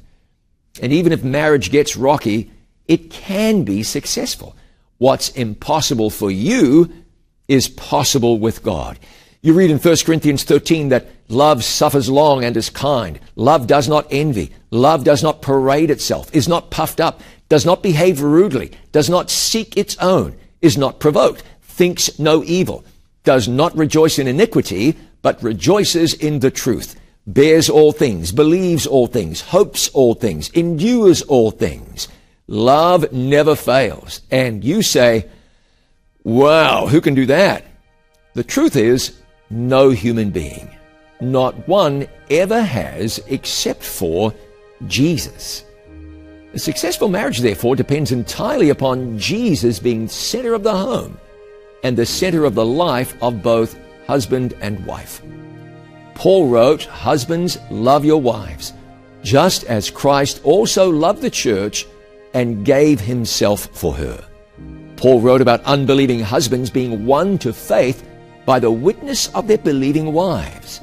And 0.82 0.94
even 0.94 1.12
if 1.12 1.22
marriage 1.22 1.70
gets 1.70 1.98
rocky, 1.98 2.50
it 2.88 3.10
can 3.10 3.66
be 3.66 3.84
successful. 3.84 4.56
What's 5.00 5.32
impossible 5.32 6.10
for 6.10 6.32
you 6.32 6.90
is 7.50 7.68
possible 7.68 8.40
with 8.40 8.64
God. 8.64 8.98
You 9.42 9.54
read 9.54 9.72
in 9.72 9.80
1 9.80 9.96
Corinthians 10.06 10.44
13 10.44 10.90
that 10.90 11.08
love 11.28 11.64
suffers 11.64 12.10
long 12.10 12.44
and 12.44 12.56
is 12.56 12.70
kind. 12.70 13.20
Love 13.36 13.66
does 13.66 13.88
not 13.88 14.06
envy. 14.12 14.54
Love 14.70 15.04
does 15.04 15.24
not 15.24 15.42
parade 15.42 15.90
itself, 15.90 16.34
is 16.34 16.48
not 16.48 16.70
puffed 16.70 17.02
up, 17.02 17.22
does 17.50 17.66
not 17.66 17.82
behave 17.82 18.22
rudely, 18.22 18.72
does 18.92 19.10
not 19.10 19.32
seek 19.32 19.76
its 19.76 19.98
own, 19.98 20.38
is 20.62 20.78
not 20.78 21.00
provoked, 21.00 21.44
thinks 21.62 22.20
no 22.20 22.44
evil, 22.44 22.86
does 23.24 23.48
not 23.48 23.76
rejoice 23.76 24.20
in 24.20 24.28
iniquity, 24.28 24.96
but 25.22 25.42
rejoices 25.42 26.14
in 26.14 26.40
the 26.40 26.52
truth 26.52 26.96
bears 27.28 27.70
all 27.70 27.92
things, 27.92 28.32
believes 28.32 28.88
all 28.88 29.08
things, 29.08 29.42
hopes 29.42 29.90
all 29.90 30.14
things, 30.14 30.50
endures 30.50 31.22
all 31.24 31.52
things. 31.52 32.08
Love 32.48 33.12
never 33.12 33.56
fails. 33.56 34.22
And 34.32 34.64
you 34.64 34.82
say, 34.82 35.30
wow, 36.24 36.88
who 36.88 37.02
can 37.02 37.14
do 37.14 37.26
that? 37.28 37.66
The 38.34 38.44
truth 38.44 38.76
is, 38.76 39.21
no 39.52 39.90
human 39.90 40.32
being, 40.32 40.70
not 41.20 41.68
one 41.68 42.08
ever 42.30 42.62
has 42.62 43.20
except 43.28 43.84
for 43.84 44.34
Jesus. 44.88 45.66
A 46.54 46.60
successful 46.60 47.08
marriage, 47.08 47.40
therefore, 47.40 47.76
depends 47.76 48.12
entirely 48.12 48.70
upon 48.70 49.18
Jesus 49.18 49.80
being 49.80 50.08
center 50.08 50.54
of 50.54 50.64
the 50.64 50.76
home 50.76 51.20
and 51.84 51.98
the 51.98 52.06
center 52.06 52.46
of 52.46 52.56
the 52.56 52.66
life 52.66 53.16
of 53.22 53.42
both 53.42 53.78
husband 54.08 54.54
and 54.62 54.86
wife. 54.86 55.22
Paul 56.16 56.48
wrote, 56.48 56.84
Husbands, 56.84 57.58
love 57.70 58.04
your 58.06 58.22
wives, 58.22 58.74
just 59.24 59.64
as 59.66 59.90
Christ 59.90 60.42
also 60.44 60.90
loved 60.90 61.22
the 61.22 61.30
church 61.30 61.86
and 62.34 62.66
gave 62.66 63.00
himself 63.00 63.68
for 63.74 63.94
her. 63.94 64.24
Paul 64.98 65.22
wrote 65.22 65.42
about 65.42 65.64
unbelieving 65.64 66.20
husbands 66.20 66.70
being 66.70 67.06
won 67.06 67.38
to 67.40 67.54
faith 67.54 68.08
by 68.46 68.60
the 68.60 68.72
witness 68.72 69.28
of 69.36 69.48
their 69.48 69.58
believing 69.58 70.14
wives. 70.14 70.82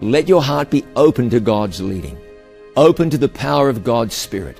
Let 0.00 0.28
your 0.28 0.42
heart 0.42 0.70
be 0.70 0.84
open 0.96 1.30
to 1.30 1.40
God's 1.40 1.80
leading, 1.80 2.18
open 2.76 3.10
to 3.10 3.18
the 3.18 3.28
power 3.28 3.68
of 3.68 3.84
God's 3.84 4.14
Spirit. 4.14 4.58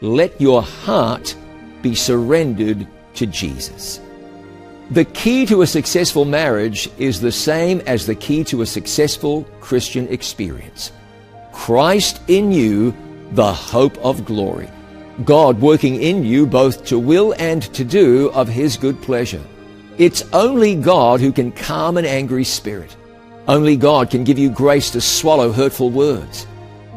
Let 0.00 0.40
your 0.40 0.62
heart 0.62 1.34
be 1.82 1.94
surrendered 1.94 2.86
to 3.14 3.26
Jesus. 3.26 4.00
The 4.90 5.04
key 5.04 5.46
to 5.46 5.62
a 5.62 5.66
successful 5.66 6.24
marriage 6.24 6.90
is 6.98 7.20
the 7.20 7.30
same 7.30 7.80
as 7.86 8.06
the 8.06 8.14
key 8.16 8.42
to 8.44 8.62
a 8.62 8.66
successful 8.66 9.44
Christian 9.60 10.08
experience. 10.08 10.90
Christ 11.52 12.20
in 12.26 12.50
you, 12.50 12.94
the 13.32 13.52
hope 13.52 13.96
of 13.98 14.24
glory. 14.24 14.68
God 15.24 15.60
working 15.60 16.02
in 16.02 16.24
you 16.24 16.46
both 16.46 16.84
to 16.86 16.98
will 16.98 17.34
and 17.38 17.62
to 17.74 17.84
do 17.84 18.30
of 18.30 18.48
His 18.48 18.76
good 18.76 19.00
pleasure. 19.02 19.42
It's 20.00 20.22
only 20.32 20.76
God 20.76 21.20
who 21.20 21.30
can 21.30 21.52
calm 21.52 21.98
an 21.98 22.06
angry 22.06 22.42
spirit. 22.42 22.96
Only 23.46 23.76
God 23.76 24.08
can 24.08 24.24
give 24.24 24.38
you 24.38 24.48
grace 24.48 24.88
to 24.92 25.00
swallow 25.02 25.52
hurtful 25.52 25.90
words. 25.90 26.46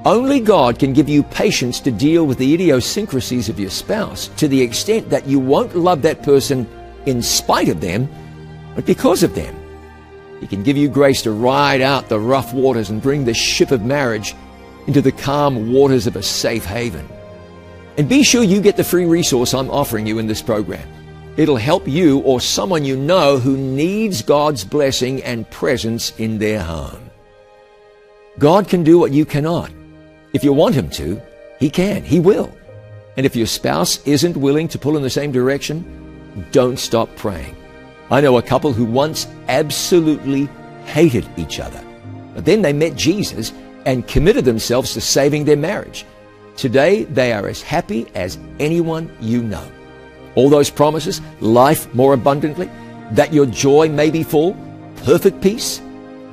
Only 0.06 0.39
God 0.39 0.80
can 0.80 0.94
give 0.94 1.10
you 1.10 1.22
patience 1.24 1.82
to 1.82 1.92
deal 1.92 2.26
with 2.26 2.38
the 2.38 2.54
idiosyncrasies 2.54 3.50
of 3.50 3.60
your 3.60 3.72
spouse 3.72 4.30
to 4.38 4.48
the 4.48 4.62
extent 4.62 5.10
that 5.10 5.28
you 5.28 5.38
won't 5.38 5.76
love 5.76 6.02
that 6.04 6.24
person 6.24 6.66
in 7.06 7.22
spite 7.22 7.68
of 7.68 7.82
them, 7.82 8.08
but 8.74 8.86
because 8.86 9.22
of 9.22 9.36
them. 9.36 9.54
He 10.39 10.48
can 10.48 10.63
give 10.63 10.78
you 10.78 10.88
grace 10.88 11.22
to 11.24 11.32
ride 11.32 11.82
out 11.82 12.08
the 12.08 12.22
rough 12.22 12.54
waters 12.54 12.89
and 12.89 13.02
bring 13.02 13.26
the 13.26 13.34
ship 13.34 13.72
of 13.72 13.84
marriage 13.84 14.34
into 14.88 15.02
the 15.02 15.12
calm 15.12 15.74
waters 15.74 16.08
of 16.08 16.16
a 16.16 16.24
safe 16.24 16.63
haven. 16.63 17.06
And 17.98 18.08
be 18.08 18.24
sure 18.24 18.44
you 18.44 18.62
get 18.62 18.78
the 18.78 18.84
free 18.86 19.06
resource 19.06 19.54
I'm 19.54 19.70
offering 19.70 20.08
you 20.08 20.20
in 20.20 20.28
this 20.28 20.42
program. 20.42 20.88
It'll 21.36 21.58
help 21.58 21.88
you 21.88 22.19
or 22.19 22.39
someone 22.39 22.86
you 22.86 22.96
know 22.96 23.39
who 23.39 23.58
needs 23.58 24.22
God's 24.22 24.63
blessing 24.63 25.24
and 25.24 25.50
presence 25.50 26.13
in 26.19 26.38
their 26.38 26.62
home. 26.62 27.10
God 28.39 28.67
can 28.67 28.84
do 28.84 29.00
what 29.00 29.12
you 29.12 29.26
cannot. 29.26 29.72
If 30.34 30.43
you 30.43 30.54
want 30.54 30.76
Him 30.76 30.89
to, 30.91 31.22
He 31.60 31.69
can. 31.69 32.04
He 32.04 32.19
will. 32.19 32.56
And 33.17 33.26
if 33.26 33.36
your 33.36 33.48
spouse 33.48 34.06
isn't 34.08 34.38
willing 34.38 34.67
to 34.69 34.80
pull 34.80 34.98
in 34.98 35.04
the 35.04 35.10
same 35.10 35.32
direction, 35.32 35.86
don't 36.52 36.78
stop 36.78 37.15
praying. 37.15 37.56
I 38.10 38.22
know 38.22 38.38
a 38.38 38.43
couple 38.43 38.74
who 38.74 38.86
once 38.86 39.28
absolutely 39.48 40.50
hated 40.86 41.28
each 41.38 41.60
other, 41.60 41.84
but 42.36 42.46
then 42.46 42.62
they 42.62 42.74
met 42.74 42.96
Jesus 42.96 43.54
and 43.86 44.08
committed 44.08 44.46
themselves 44.46 44.93
to 44.93 45.02
saving 45.02 45.46
their 45.46 45.58
marriage. 45.58 46.06
Today, 46.58 47.04
they 47.06 47.34
are 47.34 47.48
as 47.48 47.62
happy 47.62 48.08
as 48.13 48.38
anyone 48.60 49.15
you 49.19 49.41
know. 49.41 49.67
All 50.36 50.50
those 50.50 50.69
promises, 50.69 51.22
life 51.39 51.93
more 51.93 52.13
abundantly, 52.13 52.69
that 53.12 53.34
your 53.34 53.46
joy 53.46 53.89
may 53.89 54.10
be 54.10 54.24
full, 54.24 54.58
perfect 55.04 55.41
peace, 55.41 55.82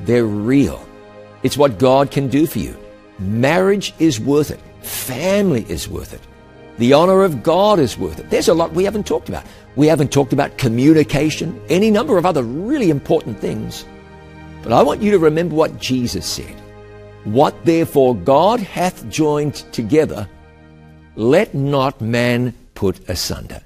they're 0.01 0.25
real. 0.25 0.87
It's 1.43 1.57
what 1.57 1.79
God 1.79 2.11
can 2.11 2.29
do 2.29 2.47
for 2.47 2.59
you. 2.59 2.77
Marriage 3.19 3.93
is 3.99 4.19
worth 4.19 4.51
it. 4.51 4.61
Family 4.83 5.67
is 5.69 5.89
worth 5.89 6.15
it. 6.15 6.21
The 6.79 6.95
honor 6.95 7.23
of 7.23 7.43
God 7.43 7.79
is 7.79 7.99
worth 7.99 8.19
it. 8.19 8.31
There's 8.31 8.49
a 8.49 8.55
lot 8.55 8.73
we 8.73 8.85
haven't 8.85 9.07
talked 9.07 9.29
about. 9.29 9.45
We 9.77 9.87
haven't 9.87 10.13
talked 10.13 10.33
about 10.33 10.57
communication, 10.57 11.61
any 11.69 11.91
number 11.91 12.17
of 12.17 12.25
other 12.25 12.43
really 12.43 12.89
important 12.89 13.39
things. 13.39 13.85
But 14.63 14.73
I 14.73 14.83
want 14.83 15.03
you 15.03 15.11
to 15.11 15.19
remember 15.19 15.55
what 15.55 15.79
Jesus 15.79 16.27
said. 16.27 16.57
What 17.25 17.65
therefore 17.67 18.15
God 18.15 18.61
hath 18.61 19.07
joined 19.11 19.57
together, 19.73 20.27
let 21.17 21.55
not 21.55 22.01
man 22.01 22.55
put 22.75 23.07
asunder. 23.11 23.61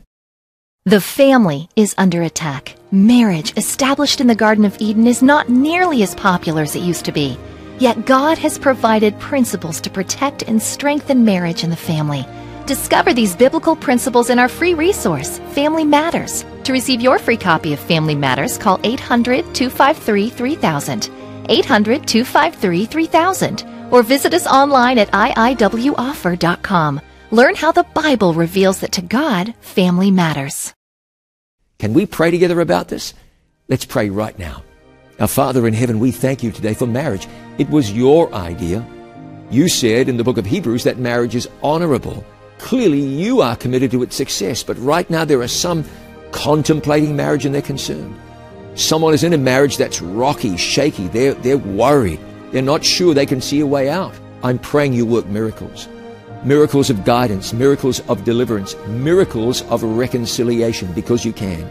The 0.86 1.00
family 1.00 1.70
is 1.76 1.94
under 1.96 2.20
attack. 2.20 2.76
Marriage, 2.92 3.56
established 3.56 4.20
in 4.20 4.26
the 4.26 4.34
Garden 4.34 4.66
of 4.66 4.76
Eden, 4.78 5.06
is 5.06 5.22
not 5.22 5.48
nearly 5.48 6.02
as 6.02 6.14
popular 6.14 6.60
as 6.60 6.76
it 6.76 6.82
used 6.82 7.06
to 7.06 7.12
be. 7.12 7.38
Yet 7.78 8.04
God 8.04 8.36
has 8.36 8.58
provided 8.58 9.18
principles 9.18 9.80
to 9.80 9.88
protect 9.88 10.42
and 10.42 10.60
strengthen 10.60 11.24
marriage 11.24 11.62
and 11.62 11.72
the 11.72 11.76
family. 11.76 12.26
Discover 12.66 13.14
these 13.14 13.34
biblical 13.34 13.74
principles 13.74 14.28
in 14.28 14.38
our 14.38 14.46
free 14.46 14.74
resource, 14.74 15.38
Family 15.52 15.86
Matters. 15.86 16.44
To 16.64 16.72
receive 16.74 17.00
your 17.00 17.18
free 17.18 17.38
copy 17.38 17.72
of 17.72 17.80
Family 17.80 18.14
Matters, 18.14 18.58
call 18.58 18.78
800 18.84 19.54
253 19.54 20.28
3000, 20.28 21.10
800 21.48 22.06
253 22.06 22.84
3000, 22.84 23.64
or 23.90 24.02
visit 24.02 24.34
us 24.34 24.46
online 24.46 24.98
at 24.98 25.10
iiwoffer.com. 25.12 27.00
Learn 27.34 27.56
how 27.56 27.72
the 27.72 27.82
Bible 27.82 28.32
reveals 28.32 28.78
that 28.78 28.92
to 28.92 29.02
God, 29.02 29.56
family 29.60 30.12
matters. 30.12 30.72
Can 31.80 31.92
we 31.92 32.06
pray 32.06 32.30
together 32.30 32.60
about 32.60 32.86
this? 32.86 33.12
Let's 33.66 33.84
pray 33.84 34.08
right 34.08 34.38
now. 34.38 34.62
Our 35.18 35.26
Father 35.26 35.66
in 35.66 35.74
heaven, 35.74 35.98
we 35.98 36.12
thank 36.12 36.44
you 36.44 36.52
today 36.52 36.74
for 36.74 36.86
marriage. 36.86 37.26
It 37.58 37.68
was 37.70 37.90
your 37.90 38.32
idea. 38.32 38.86
You 39.50 39.68
said 39.68 40.08
in 40.08 40.16
the 40.16 40.22
book 40.22 40.38
of 40.38 40.46
Hebrews 40.46 40.84
that 40.84 40.98
marriage 40.98 41.34
is 41.34 41.48
honorable. 41.60 42.24
Clearly, 42.58 43.00
you 43.00 43.40
are 43.40 43.56
committed 43.56 43.90
to 43.90 44.04
its 44.04 44.14
success, 44.14 44.62
but 44.62 44.78
right 44.78 45.10
now 45.10 45.24
there 45.24 45.40
are 45.40 45.48
some 45.48 45.84
contemplating 46.30 47.16
marriage 47.16 47.44
and 47.44 47.52
they're 47.52 47.62
concerned. 47.62 48.14
Someone 48.76 49.12
is 49.12 49.24
in 49.24 49.32
a 49.32 49.38
marriage 49.38 49.76
that's 49.76 50.00
rocky, 50.00 50.56
shaky. 50.56 51.08
They're, 51.08 51.34
they're 51.34 51.58
worried. 51.58 52.20
They're 52.52 52.62
not 52.62 52.84
sure 52.84 53.12
they 53.12 53.26
can 53.26 53.40
see 53.40 53.58
a 53.58 53.66
way 53.66 53.90
out. 53.90 54.14
I'm 54.44 54.60
praying 54.60 54.92
you 54.92 55.04
work 55.04 55.26
miracles. 55.26 55.88
Miracles 56.44 56.90
of 56.90 57.06
guidance, 57.06 57.54
miracles 57.54 58.00
of 58.08 58.22
deliverance, 58.24 58.76
miracles 58.86 59.62
of 59.70 59.82
reconciliation 59.82 60.92
because 60.92 61.24
you 61.24 61.32
can. 61.32 61.66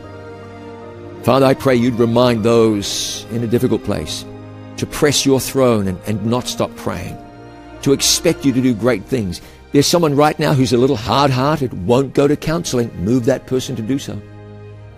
Father, 1.23 1.45
I 1.45 1.53
pray 1.53 1.75
you'd 1.75 1.99
remind 1.99 2.43
those 2.43 3.25
in 3.29 3.43
a 3.43 3.47
difficult 3.47 3.83
place 3.83 4.25
to 4.77 4.87
press 4.87 5.27
your 5.27 5.39
throne 5.39 5.87
and, 5.87 5.99
and 6.07 6.25
not 6.25 6.47
stop 6.47 6.75
praying, 6.75 7.15
to 7.83 7.93
expect 7.93 8.45
you 8.45 8.51
to 8.51 8.61
do 8.61 8.73
great 8.73 9.03
things. 9.03 9.41
There's 9.73 9.85
someone 9.85 10.15
right 10.15 10.37
now 10.39 10.53
who's 10.53 10.73
a 10.73 10.77
little 10.77 10.95
hard 10.97 11.29
hearted, 11.29 11.85
won't 11.85 12.15
go 12.15 12.27
to 12.27 12.35
counseling. 12.35 12.91
Move 13.05 13.25
that 13.25 13.45
person 13.45 13.75
to 13.75 13.83
do 13.83 13.99
so. 13.99 14.19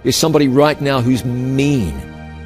There's 0.03 0.15
somebody 0.15 0.47
right 0.47 0.79
now 0.79 1.01
who's 1.01 1.25
mean 1.25 1.93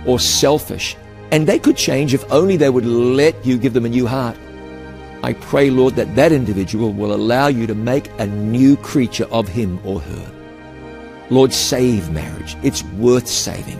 or 0.07 0.19
selfish, 0.19 0.95
and 1.31 1.45
they 1.45 1.59
could 1.59 1.77
change 1.77 2.15
if 2.15 2.29
only 2.31 2.57
they 2.57 2.71
would 2.71 2.85
let 2.85 3.45
you 3.45 3.59
give 3.59 3.73
them 3.73 3.85
a 3.85 3.89
new 3.89 4.07
heart. 4.07 4.35
I 5.21 5.33
pray, 5.33 5.69
Lord, 5.69 5.95
that 5.95 6.15
that 6.15 6.31
individual 6.31 6.93
will 6.93 7.13
allow 7.13 7.47
you 7.47 7.67
to 7.67 7.75
make 7.75 8.09
a 8.19 8.27
new 8.27 8.77
creature 8.77 9.27
of 9.31 9.47
him 9.47 9.79
or 9.83 9.99
her. 9.99 10.31
Lord, 11.29 11.53
save 11.53 12.09
marriage. 12.11 12.55
It's 12.63 12.83
worth 12.83 13.27
saving. 13.27 13.79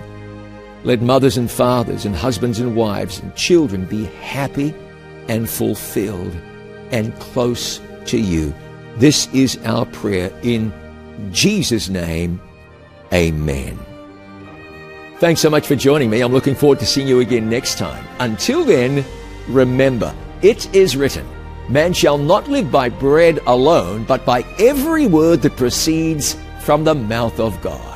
Let 0.84 1.02
mothers 1.02 1.38
and 1.38 1.49
fathers 1.49 2.06
and 2.06 2.15
husbands 2.15 2.60
and 2.60 2.75
wives 2.75 3.19
and 3.19 3.36
children 3.36 3.86
be 3.86 4.06
happy 4.21 4.73
and 5.28 5.49
fulfilled 5.49 6.36
and 6.91 7.17
close 7.19 7.82
to 8.06 8.17
you. 8.17 8.54
This 8.97 9.28
is 9.34 9.58
our 9.65 9.86
prayer 9.86 10.32
in 10.41 10.73
Jesus' 11.32 11.89
name. 11.89 12.41
Amen. 13.13 13.80
Thanks 15.17 15.41
so 15.41 15.49
much 15.49 15.67
for 15.67 15.75
joining 15.75 16.10
me. 16.10 16.21
I'm 16.21 16.32
looking 16.32 16.56
forward 16.56 16.80
to 16.80 16.86
seeing 16.86 17.08
you 17.08 17.19
again 17.19 17.49
next 17.49 17.78
time. 17.78 18.06
Until 18.19 18.63
then, 18.63 19.04
remember, 19.47 20.13
it 20.41 20.73
is 20.73 20.95
written, 20.95 21.28
Man 21.69 21.93
shall 21.93 22.17
not 22.17 22.47
live 22.47 22.71
by 22.71 22.89
bread 22.89 23.39
alone, 23.45 24.04
but 24.04 24.25
by 24.25 24.43
every 24.58 25.06
word 25.06 25.41
that 25.41 25.58
proceeds 25.58 26.36
from 26.62 26.84
the 26.84 26.95
mouth 26.95 27.39
of 27.39 27.62
God. 27.62 27.88